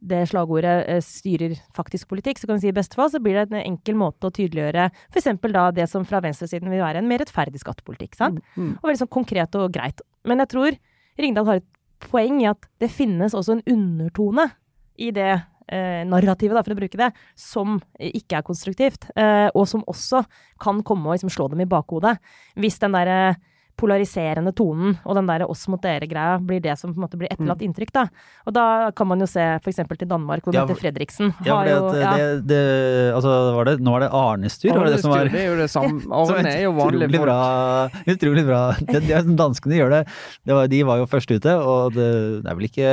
[0.00, 3.36] det slagordet eh, styrer faktisk politikk, så kan vi si i beste fall så blir
[3.36, 5.28] det en enkel måte å tydeliggjøre f.eks.
[5.52, 8.16] da det som fra venstresiden vil være en mer rettferdig skattepolitikk.
[8.18, 8.40] sant?
[8.56, 8.78] Mm.
[8.78, 10.00] Og veldig sånn konkret og greit.
[10.28, 10.80] Men jeg tror
[11.20, 14.46] Ringdal har et poeng i at det finnes også en undertone
[15.00, 19.08] i det eh, narrativet, da, for å bruke det, som ikke er konstruktivt.
[19.16, 20.24] Eh, og som også
[20.62, 22.16] kan komme og liksom slå dem i bakhodet.
[22.60, 23.36] Hvis den derre
[23.80, 27.32] polariserende tonen og den der oss mot dere-greia blir det som på en måte blir
[27.32, 28.04] etterlatt inntrykk, da.
[28.46, 28.64] Og da
[28.96, 29.80] kan man jo se f.eks.
[29.96, 32.12] til Danmark, hvor Ja, Mette Fredriksen Ja, har fordi jo ja.
[32.16, 32.60] det, det,
[33.16, 35.50] altså, var det, nå er det Arnes tur, var det det som var det er
[35.50, 36.00] jo det samme.
[36.04, 37.38] som Arne er jo vanlig utrolig bra,
[38.14, 38.62] utrolig bra.
[38.80, 40.02] Det, det, er- danskene gjør det.
[40.46, 42.08] det var, de var jo først ute, og det,
[42.44, 42.90] det er vel ikke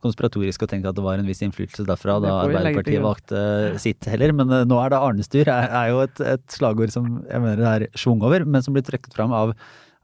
[0.00, 3.42] konspiratorisk å tenke at det var en viss innflytelse derfra da Arbeiderpartiet valgte
[3.82, 4.32] sitt heller.
[4.36, 7.42] Men eh, nå er det Arnes tur, er, er jo et, et slagord som jeg
[7.44, 9.52] mener det er schwung over, men som blir trukket fram av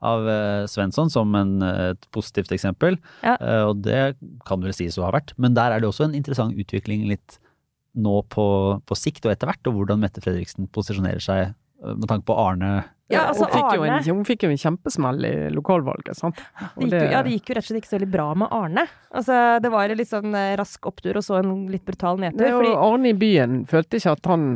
[0.06, 3.36] av eh, Svensson som en, eh, et positivt eksempel, Ja.
[3.40, 4.16] Eh, og det
[4.46, 5.34] kan vel sies å ha vært.
[5.36, 7.38] Men der er det også en interessant utvikling litt
[7.96, 8.46] nå på,
[8.84, 11.54] på sikt og etter hvert, og hvordan Mette Fredriksen posisjonerer seg
[11.86, 12.84] med tanke på Arne.
[13.12, 16.40] Ja, altså hun, fikk jo en, hun fikk jo en kjempesmell i lokalvalget, sant.
[16.74, 18.28] Og Det gikk, jo, ja, det gikk jo rett og slett ikke så veldig bra
[18.42, 18.86] med Arne.
[19.12, 22.42] Altså, det var en litt sånn rask opptur og så en litt brutal nedtur.
[22.42, 24.48] det Fordi Arne i byen følte ikke at han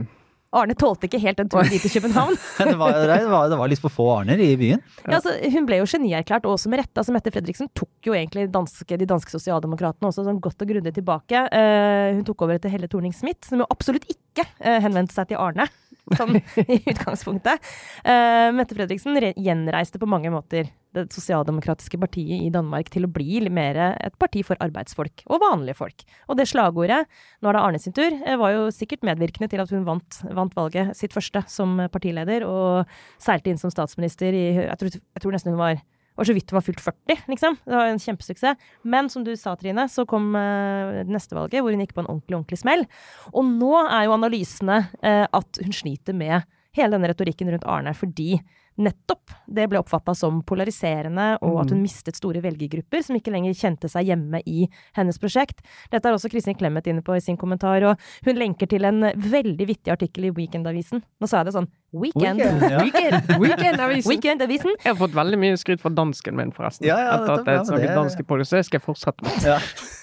[0.51, 2.35] Arne tålte ikke helt den turen dit til København.
[2.59, 4.83] det, var, det, var, det var litt for få Arner i byen.
[5.05, 6.97] Ja, altså, hun ble jo genierklært, og også med rette.
[6.99, 10.95] Altså, Mette Fredriksen tok jo egentlig danske, de danske sosialdemokratene også sånn godt og grundig
[10.97, 11.45] tilbake.
[11.55, 15.39] Uh, hun tok over etter Helle Thorning-Smith, som jo absolutt ikke uh, henvendte seg til
[15.39, 15.69] Arne.
[16.19, 17.63] Sånn i utgangspunktet.
[18.03, 23.11] Uh, Mette Fredriksen re- gjenreiste på mange måter det sosialdemokratiske partiet i Danmark til å
[23.15, 26.03] bli mer et parti for arbeidsfolk og vanlige folk.
[26.27, 27.05] Og det slagordet,
[27.39, 30.19] nå er det Arne sin tur, eh, var jo sikkert medvirkende til at hun vant,
[30.35, 32.91] vant valget sitt første som partileder, og
[33.23, 35.79] seilte inn som statsminister i Jeg tror, jeg tror nesten hun var
[36.21, 37.59] var så vidt hun var fylt 40, liksom.
[37.65, 38.71] Det var en kjempesuksess.
[38.83, 42.11] Men som du sa, Trine, så kom uh, neste valget, hvor hun gikk på en
[42.13, 42.87] ordentlig, ordentlig smell.
[43.33, 46.45] Og nå er jo analysene uh, at hun sliter med
[46.77, 48.37] hele denne retorikken rundt Arne, fordi
[48.83, 53.57] nettopp det ble oppfatta som polariserende, og at hun mistet store velgergrupper som ikke lenger
[53.59, 54.67] kjente seg hjemme i
[54.99, 55.63] hennes prosjekt.
[55.93, 59.11] Dette er også Kristin Clemet inne på i sin kommentar, og hun lenker til en
[59.11, 61.03] veldig vittig artikkel i Weekendavisen.
[61.03, 62.39] Nå sa jeg det sånn Weekend!
[62.39, 62.83] Weekend, ja.
[62.87, 63.33] Weekend!
[63.43, 64.11] Weekendavisen!
[64.15, 64.77] Weekendavisen!
[64.79, 66.87] Jeg har fått veldig mye skryt fra dansken min, forresten.
[66.87, 69.51] Ja, ja, etter at jeg snakket det- dansk i det skal jeg fortsette med.
[69.51, 69.59] Ja.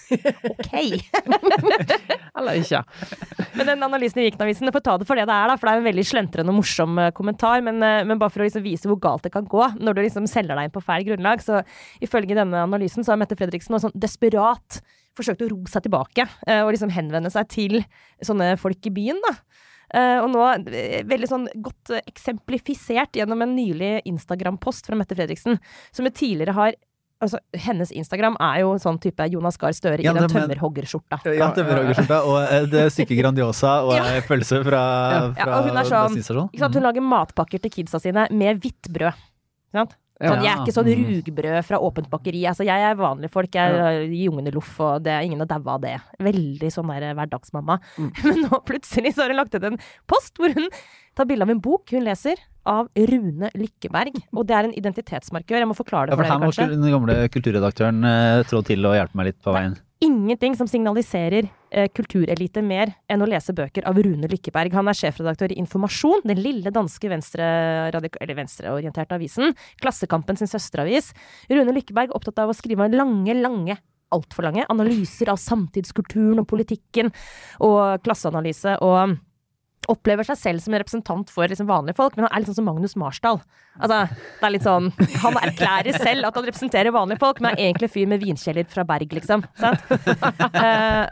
[0.07, 0.73] Ok!
[2.37, 2.81] Eller ikke.
[3.57, 5.73] Men den analysen i Viken-avisen, får ta det for det det er, da, for det
[5.73, 7.63] er en veldig slentrende og morsom eh, kommentar.
[7.65, 10.03] Men, eh, men bare for å liksom vise hvor galt det kan gå når du
[10.05, 11.43] liksom selger deg inn på feil grunnlag.
[11.43, 11.63] Så
[12.03, 14.81] ifølge denne analysen så har Mette Fredriksen nå sånn desperat
[15.17, 17.79] forsøkt å ro seg tilbake eh, og liksom henvende seg til
[18.23, 19.37] sånne folk i byen, da.
[19.87, 20.41] Uh, og nå
[21.07, 25.61] veldig sånn godt eksemplifisert gjennom en nylig Instagram-post fra Mette Fredriksen,
[25.95, 26.75] som tidligere har
[27.19, 31.17] Altså, hennes Instagram er jo sånn type Jonas Gahr Støre Ja, i den tømmerhoggerskjorta.
[31.33, 34.03] Ja, tømmerhoggerskjorta og eh, det stykket Grandiosa og Ja.
[34.13, 34.81] ei pølse fra,
[35.15, 36.75] Ja, fra og hun er sånn- Ikke sant?
[36.77, 39.17] Hun lager matpakker til kidsa sine med hvitt brød.
[39.17, 39.97] Ikke sant?
[40.17, 41.09] Sånn, jeg er ikke sånn Mm.
[41.13, 42.41] rugbrød fra åpent bakeri.
[42.49, 43.51] Altså, jeg er vanlige folk.
[43.53, 45.95] Jeg gir ungene loff, og det er ingen å daue av det.
[46.19, 47.79] Veldig sånn der hverdagsmamma.
[47.97, 48.11] Mm.
[48.25, 49.77] Men nå plutselig så har hun lagt ut en
[50.09, 50.69] post hvor hun
[51.15, 52.35] tar bilde av en bok hun leser,
[52.67, 54.17] av Rune Lykkeberg.
[54.35, 55.61] Og det er en identitetsmarkør.
[55.61, 56.69] Jeg må forklare det for for her dere, må kanskje.
[56.73, 59.77] den gamle kulturredaktøren eh, trå til og hjelpe meg litt på veien.
[59.99, 64.75] Ingenting som signaliserer eh, kulturelite mer enn å lese bøker av Rune Lykkeberg.
[64.77, 69.55] Han er sjefredaktør i Informasjon, den lille danske venstreorienterte avisen.
[69.81, 71.09] Klassekampen sin søsteravis.
[71.49, 73.79] Rune Lykkeberg er opptatt av å skrive lange, lange
[74.13, 77.09] altfor lange analyser av samtidskulturen og politikken
[77.65, 78.77] og klasseanalyse.
[78.79, 79.17] og
[79.91, 82.59] Opplever seg selv som en representant for liksom vanlige folk, men han er litt sånn
[82.59, 83.39] som Magnus Marsdal.
[83.77, 84.89] Altså, det er litt sånn,
[85.23, 88.67] Han erklærer selv at han representerer vanlige folk, men er egentlig en fyr med vinkjeller
[88.71, 89.45] fra Berg, liksom.
[89.59, 89.83] Sant?
[90.57, 91.05] Uh,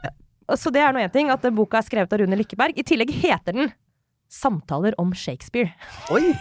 [0.60, 2.78] så det er nå én ting, at boka er skrevet av Rune Lykkeberg.
[2.78, 3.72] I tillegg heter den
[4.30, 5.72] 'Samtaler om Shakespeare'.
[6.12, 6.34] Oi!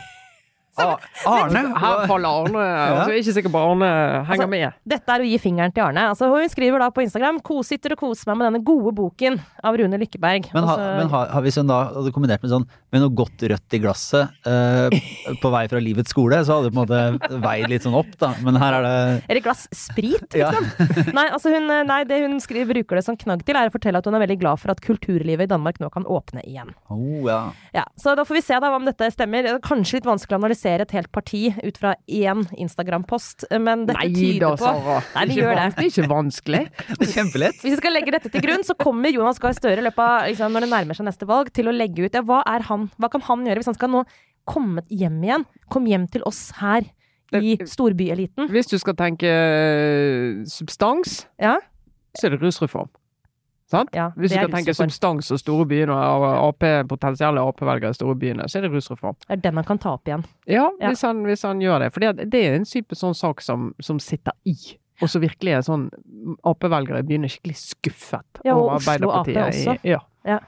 [0.76, 0.96] Ah,
[1.30, 1.60] Arne!
[1.78, 2.62] Her faller Arne.
[2.64, 3.88] Altså, jeg er ikke sikker på Arne
[4.26, 4.72] henger Altså, med.
[4.94, 6.08] Dette er å gi fingeren til Arne.
[6.10, 9.76] Altså, hun skriver da på Instagram 'Kositter og koser meg med denne gode boken' av
[9.78, 10.50] Rune Lykkeberg.
[10.54, 13.14] Men, ha, Altså, men ha, har hvis hun da hadde kombinert med sånn med noe
[13.14, 14.98] godt rødt i glasset eh,
[15.42, 18.10] på vei fra livets skole, så hadde det på en måte veid litt sånn opp,
[18.18, 18.32] da.
[18.42, 20.50] Men her er det Eller glass sprit, Ja.
[20.50, 21.14] liksom.
[21.18, 23.98] nei, altså hun, nei, det hun skriver, bruker det som knagg til, er å fortelle
[23.98, 26.74] at hun er veldig glad for at kulturlivet i Danmark nå kan åpne igjen.
[26.90, 27.40] oh, ja.
[27.74, 29.44] Ja, Så da får vi se da om dette stemmer.
[29.44, 34.00] Er Kanskje litt vanskelig å analysere et helt parti ut fra én Instagram-post, men dette
[34.00, 34.96] Nei tyder da, på Sara.
[35.14, 35.66] Nei, vi gjør det.
[35.77, 36.62] Det er ikke vanskelig.
[36.88, 37.61] Det er kjempelett.
[37.61, 40.57] Hvis vi skal legge dette til grunn, så kommer Jonas Gahr Støre i løpet liksom,
[40.57, 43.24] når det nærmer seg neste valg, til å legge ut ja, hva, han, hva kan
[43.29, 44.05] han gjøre hvis han skal nå
[44.48, 45.46] komme hjem igjen?
[45.72, 46.87] Kom hjem til oss her
[47.35, 48.48] i storbyeliten.
[48.53, 51.59] Hvis du skal tenke eh, substans, Ja,
[52.14, 52.92] så er det rusreform.
[53.94, 58.14] Ja Hvis du skal tenke substans og store byene og AP, potensielle Ap-velgere i store
[58.20, 59.16] byene, så er det rusreform.
[59.24, 60.24] Det er den han kan ta opp igjen.
[60.46, 60.88] Ja, Ja.
[60.92, 61.92] Hvis, han, hvis han gjør det.
[61.92, 64.55] For det, er en type sånn sak som, som sitter i.
[65.03, 65.88] Og så virkelig er sånn
[66.46, 69.79] Ap-velgere begynner skikkelig skuffet Ja, og over Oslo Ap også.
[69.83, 70.38] I, ja.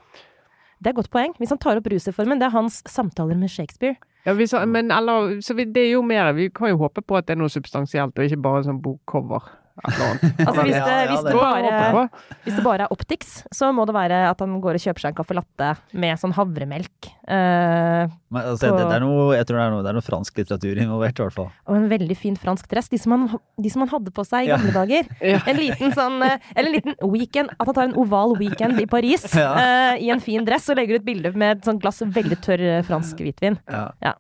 [0.78, 1.32] Det er godt poeng.
[1.40, 3.96] Hvis han tar opp rusreformen, det er hans samtaler med Shakespeare.
[4.26, 7.16] Ja, hvis, men eller, så vi, det er jo mer Vi kan jo håpe på
[7.16, 9.46] at det er noe substansielt, og ikke bare sånn bokcover.
[10.46, 12.08] Altså hvis det, hvis det- bare,
[12.46, 15.12] hvis det bare er Optix, så må det være at han går og kjøper seg
[15.12, 17.10] en caffè latte med sånn havremelk.
[17.28, 20.06] eh, Men, altså, på, det, er noe, jeg tror det er noe, det er noe
[20.06, 21.50] fransk litteratur involvert, i hvert fall.
[21.66, 22.88] og en veldig fin fransk dress.
[22.92, 23.28] De som han,
[23.60, 24.56] de som han hadde på seg i Ja.
[24.56, 25.06] gamle dager.
[25.36, 25.40] Ja.
[25.46, 27.50] En liten sånn eh, Eller en liten weekend.
[27.60, 29.52] At han tar en oval weekend i Paris Ja.
[29.60, 32.60] eh, i en fin dress og legger ut bilde med et sånt glass veldig tørr
[32.78, 33.58] eh, fransk hvitvin.
[33.70, 34.14] Ja.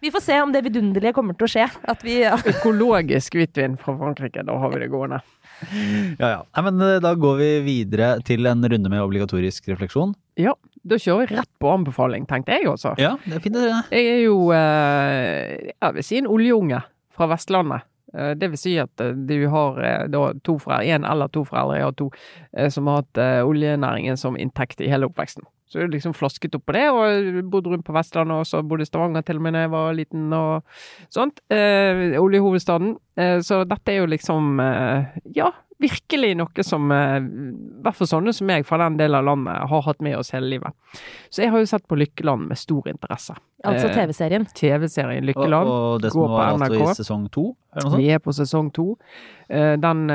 [0.00, 1.64] Vi får se om det vidunderlige kommer til å skje.
[1.90, 2.20] At vi
[2.52, 5.18] Økologisk hvitvin fra Frankrike, da har vi det gående.
[6.20, 6.40] Ja, ja.
[6.54, 10.14] Nei, men eh, da går vi videre til en runde med obligatorisk refleksjon.
[10.38, 10.54] Ja,
[10.86, 12.94] da kjører vi rett på anbefaling, tenkte jeg også.
[13.02, 13.66] Ja, det er fint det.
[13.90, 16.82] Jeg er jo, eh, jeg vil si en oljeunge
[17.18, 17.82] fra Vestlandet.
[18.14, 21.88] Eh, Det vil si at du har da to foreldre, en eller to foreldre, jeg
[21.90, 22.10] har to,
[22.54, 25.42] eh, som har hatt eh, oljenæringen som inntekt i hele oppveksten.
[25.68, 28.86] Så jeg liksom flasket opp på det, og bodde rundt på Vestlandet, og så bodde
[28.86, 30.78] i Stavanger til og med da jeg var liten og
[31.12, 31.42] sånt.
[31.52, 32.94] Eh, oljehovedstaden.
[33.20, 35.50] Eh, så dette er jo liksom, eh, ja,
[35.80, 39.68] virkelig noe som eh, i hvert fall sånne som jeg fra den delen av landet
[39.70, 40.74] har hatt med oss hele livet.
[41.30, 43.36] Så jeg har jo sett på Lykkeland med stor interesse.
[43.66, 44.46] Altså Eh, TV-serien.
[44.54, 45.68] TV-serien Lykkeland.
[45.68, 48.02] og det som var altså i sesong to, eller noe sånt?
[48.02, 48.86] Vi er på sesong to.
[49.50, 50.08] Eh, Den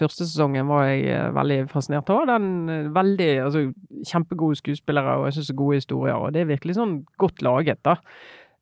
[0.00, 2.26] første sesongen var jeg veldig fascinert av.
[2.26, 3.66] Den veldig, altså
[4.08, 6.16] Kjempegode skuespillere og jeg synes gode historier.
[6.16, 7.96] Og det er virkelig sånn godt laget, da.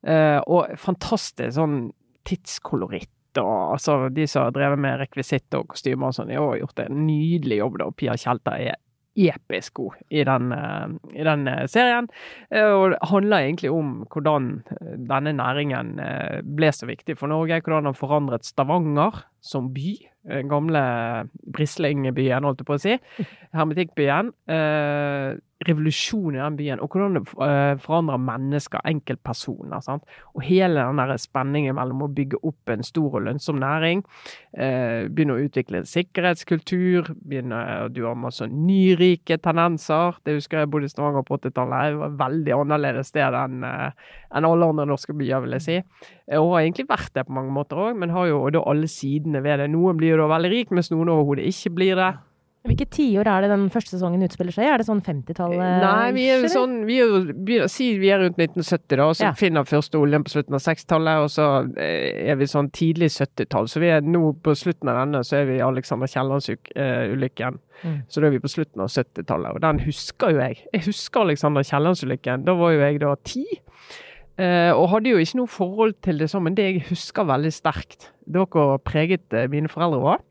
[0.07, 1.93] Eh, Og fantastisk sånn
[2.25, 3.09] tidskoloritt.
[3.39, 6.87] Og altså, de som har drevet med rekvisitt og kostymer og sånn, de har gjort
[6.87, 7.79] en nydelig jobb.
[7.79, 8.79] da, Pia Tjelta er
[9.21, 10.87] episk god i den, eh,
[11.21, 12.09] i den eh, serien.
[12.51, 14.63] Eh, Og det handler egentlig om hvordan
[15.09, 15.97] denne næringen
[16.45, 17.61] ble så viktig for Norge.
[17.61, 19.93] Hvordan den forandret Stavanger som by.
[20.31, 20.81] Den Gamle
[21.55, 22.97] Brislingbyen, holdt jeg på å si.
[23.57, 24.35] Hermetikkbyen.
[24.53, 26.81] Eh, revolusjon i den byen.
[26.81, 29.81] Og hvordan det eh, forandrer mennesker, enkeltpersoner.
[29.85, 30.07] sant?
[30.35, 34.03] Og hele den der spenningen mellom å bygge opp en stor og lønnsom næring,
[34.57, 37.61] eh, begynne å utvikle en sikkerhetskultur, begynne
[37.93, 40.17] Du har masse nyrike tendenser.
[40.25, 41.93] Det husker jeg bodde i Stavanger på 80-tallet.
[41.93, 43.91] Det var et veldig annerledes sted enn eh,
[44.31, 45.77] enn alle andre norske byer, vil jeg si.
[46.31, 48.87] Eh, Og har egentlig vært det på mange måter òg, men har jo da alle
[48.87, 49.71] sidene ved det.
[49.75, 52.13] Noen blir jo da veldig rik, mens noen overhodet ikke blir det.
[52.61, 54.69] Hvilke tiår er det den første sesongen utspiller seg i?
[54.69, 55.81] Er det sånn 50-tallet?
[55.81, 59.15] Nei, vi er jo sånn vi er jo, Si vi er rundt 1970, da, og
[59.17, 59.33] så Ja.
[59.33, 61.47] finner første oljen på slutten av 60-tallet, og så
[61.81, 63.65] eh, er vi sånn tidlig 70-tall.
[63.67, 67.59] Så vi er nå på slutten av denne, så er vi i Alexander Kiellands-ulykken.
[67.83, 67.97] Mm.
[68.13, 70.61] Så da er vi på slutten av 70-tallet, og den husker jo jeg.
[70.75, 72.45] Jeg husker Alexander Kiellands-ulykken.
[72.45, 73.47] Da var jo jeg da ti.
[74.41, 77.53] Eh, og hadde jo ikke noe forhold til det sånn, men det jeg husker veldig
[77.53, 80.27] sterkt, hvor preget eh, mine foreldre òg.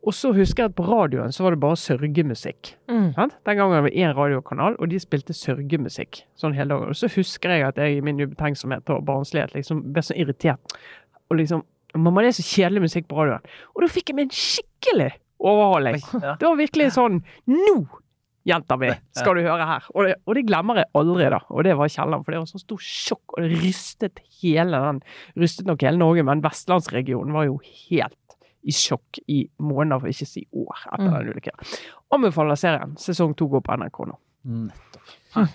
[0.00, 2.70] Og så husker jeg at på radioen så var det bare sørgemusikk.
[2.88, 3.10] Mm.
[3.18, 6.94] Den gangen var det én radiokanal, og de spilte sørgemusikk sånn hele dagen.
[6.94, 10.78] Og så husker jeg at jeg i min ubetenksomhet og barnslighet liksom ble så irritert.
[11.28, 11.66] Og liksom
[11.98, 13.46] Mamma, det er så kjedelig musikk på radioen.
[13.74, 15.08] Og da fikk jeg meg en skikkelig
[15.42, 15.96] overhaling.
[16.22, 16.36] Ja.
[16.38, 17.16] Det var virkelig sånn
[17.50, 17.72] Nå,
[18.46, 19.84] jenta mi, skal du høre her.
[19.94, 21.40] Og det, og det glemmer jeg aldri, da.
[21.50, 25.02] Og det var Kielland, for det var sånn stor sjokk, og det rystet hele den
[25.36, 27.58] Rystet nok hele Norge, men vestlandsregionen var jo
[27.90, 28.16] helt
[28.64, 31.14] i sjokk i måneder, for ikke å si år, etter Mm.
[31.14, 31.78] den ulykken.
[32.12, 32.96] Anbefaler serien.
[32.96, 34.16] Sesong to går på NRK nå.
[34.44, 35.48] Nettopp.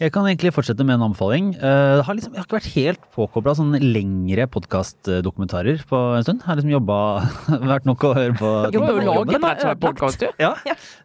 [0.00, 1.50] Jeg kan egentlig fortsette med en anbefaling.
[1.60, 6.40] Jeg har liksom, jeg har ikke vært helt påkobla sånne lengre podkastdokumentarer på en stund.
[6.40, 6.96] Jeg har liksom jobba
[7.74, 8.52] Vært nok å høre på.
[8.72, 10.40] Du har jo laget rett og podkast, du.
[10.40, 10.54] Ja.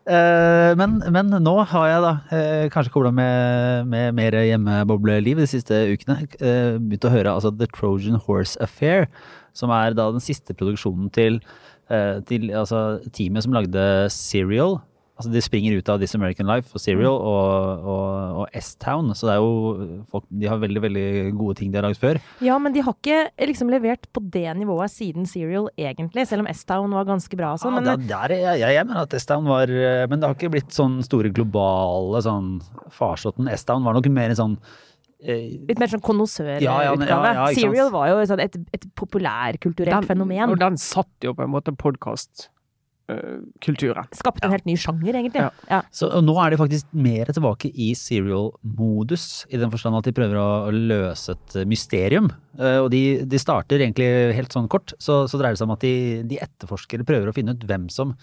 [0.07, 5.49] Eh, men, men nå har jeg da eh, kanskje kobla med, med mer hjemmebobleliv de
[5.57, 6.21] siste ukene.
[6.39, 9.09] eh, begynt å høre altså The Trojan Horse Affair,
[9.51, 11.41] som er da den siste produksjonen til,
[11.91, 14.79] eh, til altså, teamet som lagde Serial.
[15.15, 19.13] Altså De springer ut av This American Life og Serial og, og, og S-Town.
[19.15, 21.05] Så det er jo folk, de har veldig veldig
[21.39, 22.19] gode ting de har lagd før.
[22.43, 26.25] Ja, men de har ikke liksom levert på det nivået siden Serial, egentlig.
[26.27, 27.77] Selv om S-Town var ganske bra sånn.
[27.77, 30.27] Ja, men der, der er jeg, jeg, jeg mener at S-Town var eh, Men det
[30.27, 32.57] har ikke blitt sånn store globale sånn
[32.97, 33.47] farsotten.
[33.55, 34.57] S-Town var nok mer en sånn
[35.23, 36.65] eh, litt mer sånn konnoissørutgave.
[36.65, 37.47] Ja, ja, ja, ja.
[37.55, 40.51] Serial var jo sånn et, et populærkulturelt fenomen.
[40.51, 41.71] Og den satt jo på en måte
[43.05, 44.07] podkastkulturen.
[44.13, 45.41] Skapte en helt ny sjanger, egentlig.
[45.41, 45.51] Ja.
[45.69, 45.81] Ja.
[45.91, 50.15] Så og nå er de faktisk mer tilbake i serial-modus, i den forstand at de
[50.15, 52.31] prøver å, løse et mysterium.
[52.59, 55.75] Eh, og de, de starter egentlig helt sånn kort, så, så dreier det seg om
[55.75, 55.95] at de,
[56.27, 58.15] de etterforskere prøver å finne ut hvem som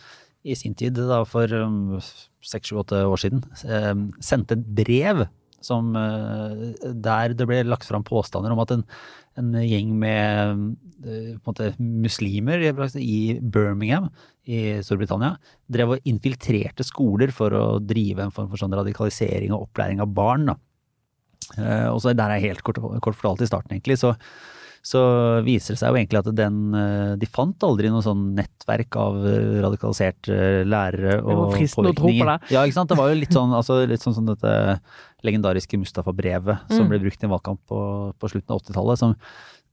[0.42, 2.00] i sin tid, da for um,
[2.42, 5.22] seks, sju, åtte år siden, um, sendte et brev
[5.66, 8.84] som, eh, der det ble lagt fram påstander om at en,
[9.40, 10.62] en gjeng med
[11.06, 12.62] eh, en måte muslimer
[12.98, 14.10] i Birmingham
[14.42, 15.36] i Storbritannia
[15.70, 20.10] drev og infiltrerte skoler for å drive en form for sånn radikalisering og opplæring av
[20.14, 20.50] barn.
[20.50, 20.58] Da.
[21.58, 24.14] Eh, og så der er helt kort, kort fortalt i starten, egentlig, så,
[24.82, 25.00] så
[25.46, 29.20] viser det seg jo egentlig at den eh, De fant aldri noe sånn nettverk av
[29.30, 32.48] eh, radikaliserte lærere og påvirkninger.
[32.50, 32.90] Ja, ikke sant.
[32.90, 34.80] Det var jo litt sånn, altså, litt sånn som dette
[35.22, 36.90] legendariske Mustafa-brevet som Mm.
[36.90, 37.78] ble brukt i en valgkamp på,
[38.18, 38.98] på slutten av 80-tallet.
[38.98, 39.14] Som,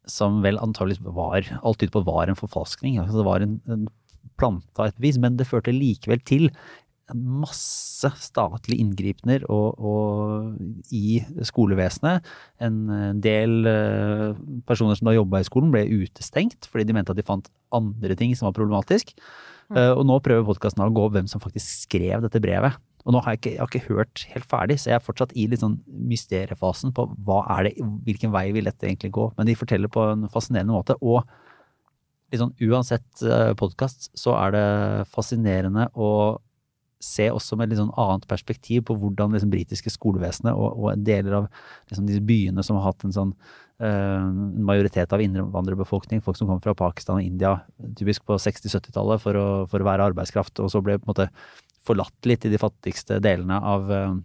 [0.05, 2.99] som vel antageligvis var Alt tyder på var en forfalskning.
[3.01, 3.88] Altså, det var en, en
[4.38, 6.51] planta et vis, men det førte likevel til
[7.16, 12.26] masse statlige inngripener og, og i skolevesenet.
[12.64, 14.36] En eh, del eh,
[14.70, 18.18] personer som da jobba i skolen ble utestengt fordi de mente at de fant andre
[18.20, 19.16] ting som var problematisk.
[19.76, 22.78] Eh, Og nå prøver podkasten å gå opp hvem som faktisk skrev dette brevet.
[23.07, 25.32] Og nå har jeg ikke, jeg har ikke hørt helt ferdig, så jeg er fortsatt
[25.39, 27.07] i litt sånn mysteriefasen på
[27.39, 29.30] er det, hvilken vei vil dette egentlig gå.
[29.38, 30.97] Men de forteller på en fascinerende måte.
[30.99, 31.24] Og
[32.36, 33.24] sånn uansett
[33.57, 34.66] podkast, så er det
[35.16, 36.12] fascinerende å
[37.00, 41.04] se også med et litt sånn annet perspektiv på hvordan liksom britiske skolevesenet og, og
[41.08, 41.47] deler av
[41.89, 43.34] liksom disse byene som har hatt en sånn
[43.80, 47.56] eh, en majoritet av innvandrerbefolkning, folk som kom fra Pakistan og India,
[48.00, 49.39] typisk på 60-70-tallet for,
[49.72, 51.30] for å være arbeidskraft, og så ble på en måte
[51.88, 54.18] forlatt litt i de fattigste delene av, eh,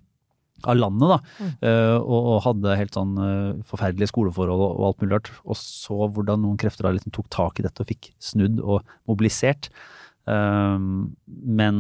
[0.66, 1.18] av landet, da.
[1.39, 1.55] Mm.
[1.61, 5.31] Uh, og, og hadde helt sånn uh, forferdelige skoleforhold og, og alt mulig rart.
[5.45, 8.95] Og så hvordan noen krefter da liksom tok tak i dette og fikk snudd og
[9.11, 9.70] mobilisert.
[10.27, 10.79] Uh,
[11.29, 11.77] men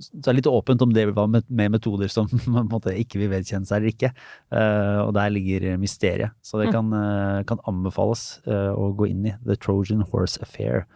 [0.00, 2.94] så er det litt åpent om det var med, med metoder som på en måte
[2.96, 4.10] ikke vil vedkjenne seg eller ikke.
[4.52, 6.32] Uh, og der ligger mysteriet.
[6.42, 6.72] Så det Mm.
[6.72, 9.34] kan, uh, kan anbefales uh, å gå inn i.
[9.46, 10.86] The Trojan Horse Affair.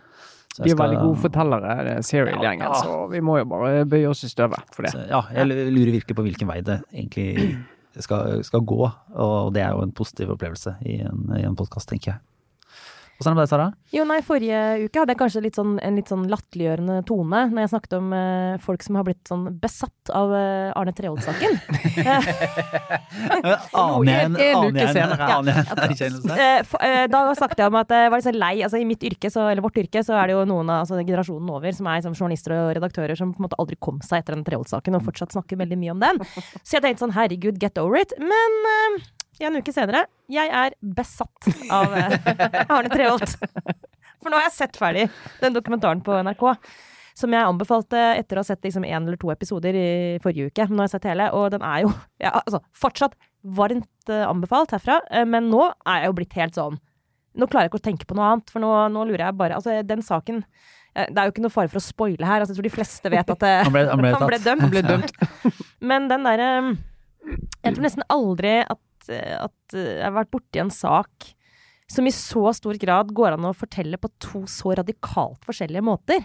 [0.55, 2.75] De er veldig gode fortellere, Serial-gjengen, Ja.
[2.79, 4.93] så vi må jo bare bøye oss i støvet for det.
[4.95, 7.57] Så, ja, jeg lurer virkelig på hvilken vei det egentlig
[7.99, 8.79] skal, skal gå.
[9.19, 12.21] Og det er jo en positiv opplevelse i en, i en podkast, tenker jeg.
[13.25, 13.67] Åssen er det med deg, Sara?
[13.95, 17.63] Jo, nei, Forrige uke hadde jeg kanskje litt sånn, en litt sånn latterliggjørende tone når
[17.65, 21.57] jeg snakket om eh, folk som har blitt sånn besatt av eh, Arne Treholt-saken.
[23.81, 25.29] Aner jeg en, en uke aner jeg en, senere.
[25.39, 26.37] aner jeg en erkjennelse?
[26.45, 28.53] Eh, for- eh, da snakket jeg om at jeg var litt så lei.
[28.67, 31.01] altså I mitt yrke, så, eller vårt yrke, så er det jo noen av altså,
[31.01, 34.21] generasjonen over som er liksom, journalister og redaktører som på en måte aldri kom seg
[34.23, 36.21] etter den Treholt-saken, og fortsatt snakker veldig mye om den.
[36.61, 38.13] Så jeg tenkte sånn herregud, get over it.
[38.21, 39.03] Men eh,
[39.43, 42.17] en uke senere, jeg er besatt av eh,
[42.69, 43.37] Arne Treholt.
[44.23, 45.09] For nå har jeg sett ferdig
[45.43, 46.45] den dokumentaren på NRK.
[47.15, 49.89] Som jeg anbefalte etter å ha sett liksom én eller to episoder i
[50.23, 50.65] forrige uke.
[50.67, 51.93] Men nå har jeg sett hele, og den er jo
[52.25, 53.15] ja, altså, fortsatt
[53.45, 54.97] varmt eh, anbefalt herfra.
[55.11, 56.81] eh, men nå er jeg jo blitt helt sånn
[57.35, 59.57] Nå klarer jeg ikke å tenke på noe annet, for nå, nå lurer jeg bare
[59.59, 60.37] Altså, den saken
[60.95, 62.41] Det er jo ikke noe fare for å spoile her.
[62.45, 64.63] Altså, jeg tror de fleste vet at det, Han ble, han ble han ble dømt.
[64.63, 65.15] Han ble dømt.
[65.83, 66.51] Men den derre
[67.65, 68.79] Jeg tror nesten aldri at
[69.13, 71.35] at jeg har vært borti en sak
[71.91, 76.25] som i så stor grad går an å fortelle på to så radikalt forskjellige måter.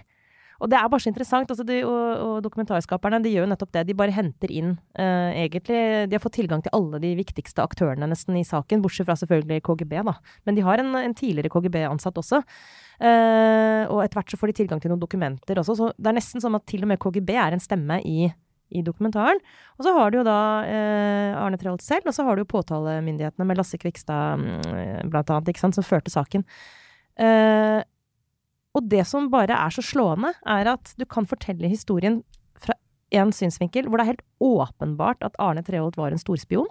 [0.59, 1.51] Og det er bare så interessant.
[1.51, 3.86] Altså de, og, og, dokumentarskaperne de gjør jo nettopp det.
[3.88, 8.09] De bare henter inn uh, egentlig De har fått tilgang til alle de viktigste aktørene
[8.11, 10.17] nesten i saken, bortsett fra selvfølgelig KGB, da.
[10.47, 12.43] Men de har en, en tidligere KGB-ansatt også.
[12.99, 15.77] Uh, og etter hvert så får de tilgang til noen dokumenter også.
[15.80, 18.27] Så det er nesten sånn at til og med KGB er en stemme i,
[18.70, 19.39] i dokumentaren.
[19.78, 22.51] Og så har du jo da eh, Arne Treholt selv, og så har du jo
[22.53, 26.45] påtalemyndighetene med Lasse Kvikstad um, blant annet, ikke sant, som førte saken.
[27.20, 27.80] Eh,
[28.78, 32.22] og det som bare er så slående, er at du kan fortelle historien
[32.59, 32.76] fra
[33.15, 36.70] én synsvinkel, hvor det er helt åpenbart at Arne Treholt var en storspion.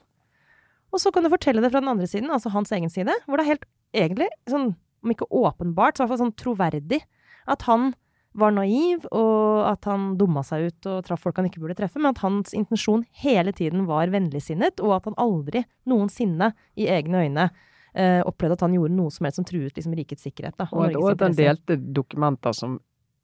[0.94, 3.36] Og så kan du fortelle det fra den andre siden, altså hans egen side, hvor
[3.36, 4.70] det er helt egentlig, sånn,
[5.04, 7.02] om ikke åpenbart, så i hvert fall sånn troverdig,
[7.48, 7.92] at han
[8.32, 12.00] var naiv, og at han dumma seg ut og traff folk han ikke burde treffe,
[12.00, 17.24] men at hans intensjon hele tiden var vennligsinnet, og at han aldri noensinne i egne
[17.24, 17.48] øyne
[17.94, 20.58] eh, opplevde at han gjorde noe som helst som truet liksom, rikets sikkerhet.
[20.60, 22.78] Da, og, og at han delte dokumenter som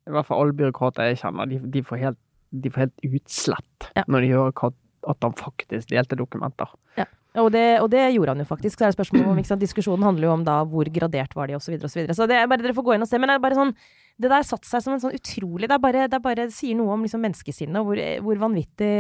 [0.05, 2.21] i hvert fall alle byråkrater jeg kjenner, de, de, får, helt,
[2.53, 4.05] de får, helt, utslett ja.
[4.11, 4.75] når de hører
[5.05, 6.71] at han faktisk delte dokumenter.
[6.99, 7.07] Ja.
[7.43, 8.79] Og det, og det, gjorde han jo faktisk.
[8.79, 11.75] Så er det spørsmålet om, Diskusjonen handler jo om da hvor gradert var de, osv.
[11.81, 12.15] Så, så, videre.
[12.15, 13.19] så det er bare dere får gå inn og se.
[13.19, 13.73] Men det er bare sånn
[14.15, 16.55] Det der satte seg som en sånn utrolig Det er bare, det er bare det
[16.55, 18.93] sier noe om liksom menneskesinnet, og hvor, hvor vanvittig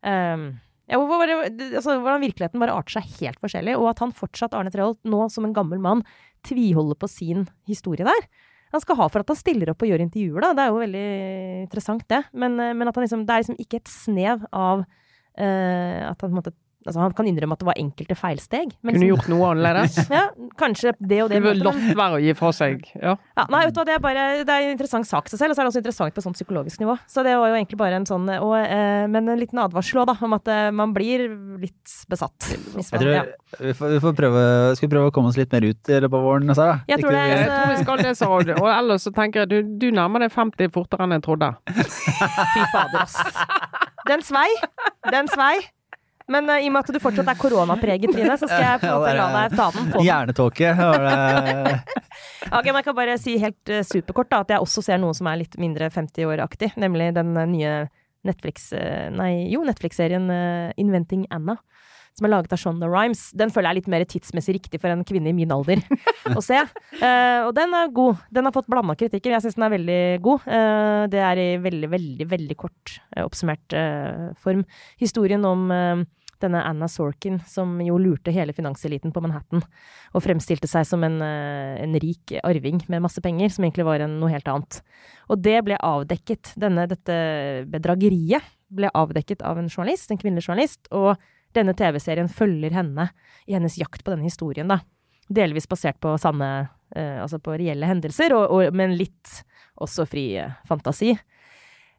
[0.00, 0.46] um,
[0.88, 4.72] ja, hvor, altså, hvordan virkeligheten bare arter seg helt forskjellig, og at han fortsatt, Arne
[4.72, 6.02] Treholt, nå som en gammel mann,
[6.44, 8.26] tviholder på sin historie der.
[8.74, 10.50] Han skal ha for at han stiller opp og gjør intervjuer, da.
[10.52, 11.06] Det er jo veldig
[11.62, 12.20] interessant, det.
[12.34, 16.18] Men, eh, men at han liksom, det er liksom ikke et snev av uh, at
[16.18, 16.54] han på en måte
[16.88, 18.74] Altså, han kan innrømme at det var enkelte feilsteg.
[18.84, 19.98] Men Kunne gjort noe annerledes.
[20.18, 20.26] ja,
[20.60, 21.40] kanskje det og det.
[21.44, 22.84] Det latt være å gi fra seg.
[23.00, 23.14] Ja.
[23.38, 25.54] ja nei, vet du hva, det er bare det er en interessant sak seg selv,
[25.54, 26.96] og så er det også interessant på et sånt psykologisk nivå.
[27.10, 30.08] Så det var jo egentlig bare en sånn og, eh, Men en liten advarsel òg,
[30.12, 31.26] da, om at eh, man blir
[31.62, 32.50] litt besatt.
[32.74, 33.24] Man, jeg tror ja.
[33.58, 34.44] vi, får, vi får prøve,
[34.78, 36.78] skal vi prøve å komme oss litt mer ut i løpet av våren, Sara?
[36.90, 38.58] Jeg tror, det, jeg tror vi skal det, Sara.
[38.60, 41.52] Og ellers så tenker jeg du, du nærmer deg 50 fortere enn jeg trodde.
[41.70, 43.16] Fy fader, ass.
[44.08, 44.48] Den svei.
[45.12, 45.56] Den svei.
[46.30, 48.92] Men uh, i og med at du fortsatt er koronapreget, Trine, så skal jeg på
[48.94, 49.90] en la deg ta den.
[49.92, 50.70] på Hjernetåke.
[52.56, 55.16] okay, men jeg kan bare si helt uh, superkort da, at jeg også ser noe
[55.16, 56.72] som er litt mindre 50 år-aktig.
[56.80, 57.76] Nemlig den uh, nye
[58.24, 58.70] Netflix,
[59.12, 60.30] nei, jo, Netflix-serien
[60.80, 61.58] Inventing Anna
[62.14, 63.26] som er laget av Shonda Rhimes.
[63.34, 65.82] Den føler jeg er litt mer tidsmessig riktig for en kvinne i min alder
[66.30, 66.60] å se.
[67.00, 68.22] Uh, og den er god.
[68.34, 69.34] Den har fått blanda kritikker.
[69.34, 70.46] Jeg syns den er veldig god.
[70.46, 73.74] Uh, det er i veldig, veldig, veldig kort uh, oppsummert
[74.40, 74.62] form.
[75.00, 75.66] Historien om
[76.42, 79.62] denne Anna Sorkin, som jo lurte hele finanseliten på Manhattan,
[80.12, 84.18] og fremstilte seg som en, en rik arving med masse penger, som egentlig var en,
[84.20, 84.80] noe helt annet.
[85.32, 87.16] Og det ble avdekket, denne, dette
[87.72, 88.44] bedrageriet
[88.74, 91.14] ble avdekket av en journalist, en kvinnelig journalist, og
[91.56, 93.08] denne TV-serien følger henne
[93.46, 94.80] i hennes jakt på denne historien, da.
[95.32, 96.48] Delvis basert på sanne
[96.92, 99.38] eh, Altså på reelle hendelser, og, og, men litt
[99.80, 101.14] også fri eh, fantasi.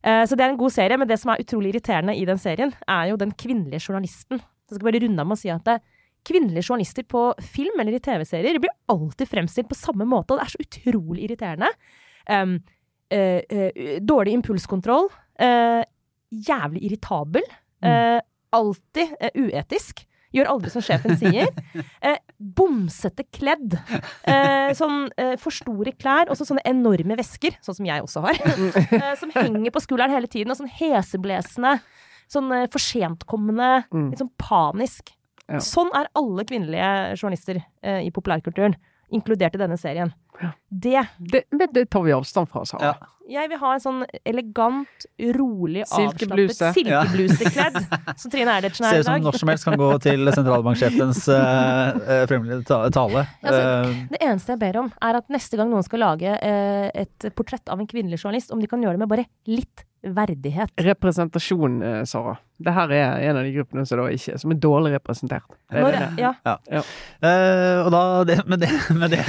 [0.06, 2.42] Eh, så det er en god serie, men det som er utrolig irriterende i den
[2.42, 4.42] serien, er jo den kvinnelige journalisten.
[4.66, 5.80] Så jeg skal bare runde av med å si at det,
[6.26, 10.48] kvinnelige journalister på film eller i TV-serier blir alltid fremstilt på samme måte, og det
[10.48, 11.68] er så utrolig irriterende.
[12.26, 12.56] Um,
[13.14, 15.06] uh, uh, dårlig impulskontroll.
[15.38, 15.84] Uh,
[16.34, 17.46] jævlig irritabel.
[17.86, 20.06] Mm alltid eh, uetisk.
[20.36, 21.52] Gjør aldri som sjefen sier.
[22.06, 23.78] Eh, bomsete kledd.
[24.30, 26.30] Eh, sånn eh, for store klær.
[26.30, 28.42] Og så sånne enorme vesker, sånn som jeg også har.
[28.96, 30.52] Eh, som henger på skulderen hele tiden.
[30.54, 31.78] Og sånn heseblesende.
[32.32, 33.86] Sånn eh, for sentkommende.
[33.90, 34.12] Mm.
[34.12, 35.16] Litt sånn panisk.
[35.50, 35.62] Ja.
[35.64, 38.78] Sånn er alle kvinnelige journalister eh, i populærkulturen.
[39.14, 40.14] Inkludert i denne serien.
[40.70, 42.94] Det, det, det tar vi avstand fra, Sara.
[42.94, 43.12] Ja.
[43.26, 47.80] Jeg vil ha en sånn elegant, rolig, avslappet silkeblusekledd.
[48.22, 49.02] som Trine Eilertsen er i dag.
[49.02, 53.26] Ser ut som når som helst kan gå til sentralbanksjefens uh, uh, tale.
[53.42, 53.64] Altså,
[54.12, 57.74] det eneste jeg ber om, er at neste gang noen skal lage uh, et portrett
[57.74, 60.70] av en kvinnelig journalist, om de kan gjøre det med bare litt verdighet.
[60.86, 62.36] Representasjon, Sara.
[62.62, 65.58] Det her er en av de gruppene som, da ikke, som er dårlig representert.
[65.66, 66.12] Det er Når, det.
[66.22, 66.36] Ja.
[66.46, 66.56] ja.
[66.78, 66.86] ja.
[67.82, 69.26] og da det, Med det, med det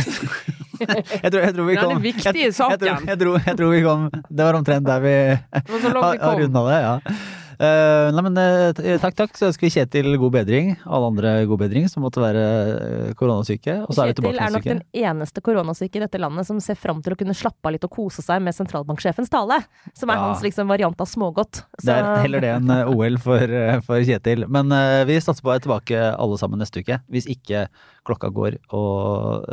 [1.22, 2.86] jeg tror, jeg tror vi kom, Den viktige saken.
[2.86, 6.64] Jeg, jeg, tror, jeg tror vi kom Det var omtrent der vi har, har runda
[6.68, 7.16] det, ja.
[7.56, 9.32] Uh, nei, men uh, takk, takk.
[9.38, 10.74] Så ønsker vi Kjetil god bedring.
[10.84, 13.78] Alle andre god bedring som måtte være uh, koronasyke.
[13.86, 16.60] Og så er vi tilbake Kjetil er nok den eneste koronasyke i dette landet som
[16.62, 19.60] ser fram til å kunne slappe av litt og kose seg med sentralbanksjefens tale.
[19.96, 20.28] Som er ja.
[20.28, 21.62] hans liksom, variant av smågodt.
[21.78, 21.88] Så...
[21.88, 24.46] Det er heller det enn OL for, for, Kjetil.
[24.52, 24.72] Men
[25.08, 27.00] vi satser på å være tilbake alle sammen neste uke.
[27.12, 27.66] Hvis ikke
[28.06, 29.46] klokka går og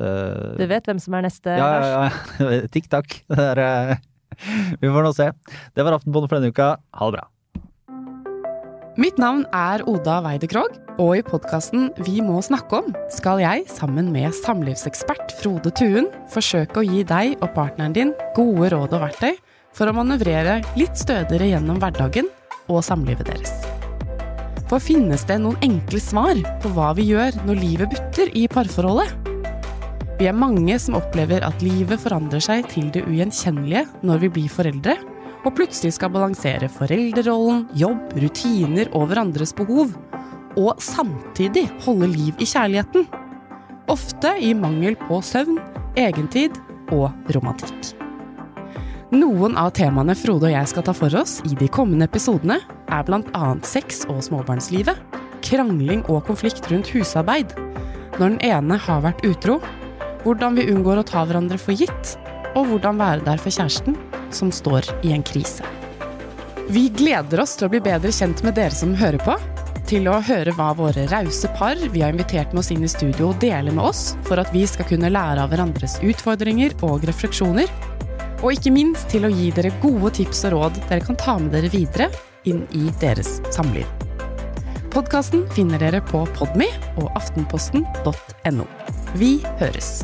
[0.59, 1.93] Du vet hvem som er neste, ja, Lars?
[2.39, 2.63] Ja, ja.
[2.73, 3.21] Tikk takk.
[4.81, 5.29] vi får nå se.
[5.73, 6.75] Det var Aftenpåden for denne uka.
[6.99, 7.29] Ha det bra.
[8.93, 10.75] Mitt navn er Oda Weide Krogh.
[11.01, 16.83] Og i podkasten Vi må snakke om skal jeg, sammen med samlivsekspert Frode Tuen, forsøke
[16.83, 19.31] å gi deg og partneren din gode råd og verktøy
[19.73, 22.29] for å manøvrere litt stødigere gjennom hverdagen
[22.69, 23.55] og samlivet deres.
[24.69, 29.09] For finnes det noen enkle svar på hva vi gjør når livet butter i parforholdet?
[30.21, 34.53] Vi er mange som opplever at livet forandrer seg til det ugjenkjennelige når vi blir
[34.53, 34.99] foreldre,
[35.43, 39.91] og plutselig skal balansere foreldrerollen, jobb, rutiner og hverandres behov,
[40.59, 43.07] og samtidig holde liv i kjærligheten.
[43.91, 45.59] Ofte i mangel på søvn,
[45.99, 46.55] egentid
[46.93, 47.93] og romantikk.
[49.13, 52.57] Noen av temaene Frode og jeg skal ta for oss i de kommende episodene,
[52.89, 53.49] er bl.a.
[53.67, 54.97] sex og småbarnslivet,
[55.43, 57.53] krangling og konflikt rundt husarbeid,
[58.17, 59.59] når den ene har vært utro,
[60.23, 62.15] hvordan vi unngår å ta hverandre for gitt,
[62.53, 63.97] og hvordan være der for kjæresten
[64.33, 65.65] som står i en krise.
[66.69, 69.35] Vi gleder oss til å bli bedre kjent med dere som hører på,
[69.89, 73.33] til å høre hva våre rause par vi har invitert med oss inn i studio,
[73.41, 77.67] deler med oss, for at vi skal kunne lære av hverandres utfordringer og refleksjoner,
[78.43, 81.53] og ikke minst til å gi dere gode tips og råd dere kan ta med
[81.55, 82.09] dere videre
[82.49, 83.87] inn i deres samliv.
[84.93, 86.69] Podkasten finner dere på Podme
[87.01, 88.67] og aftenposten.no.
[89.17, 90.03] Vi høres!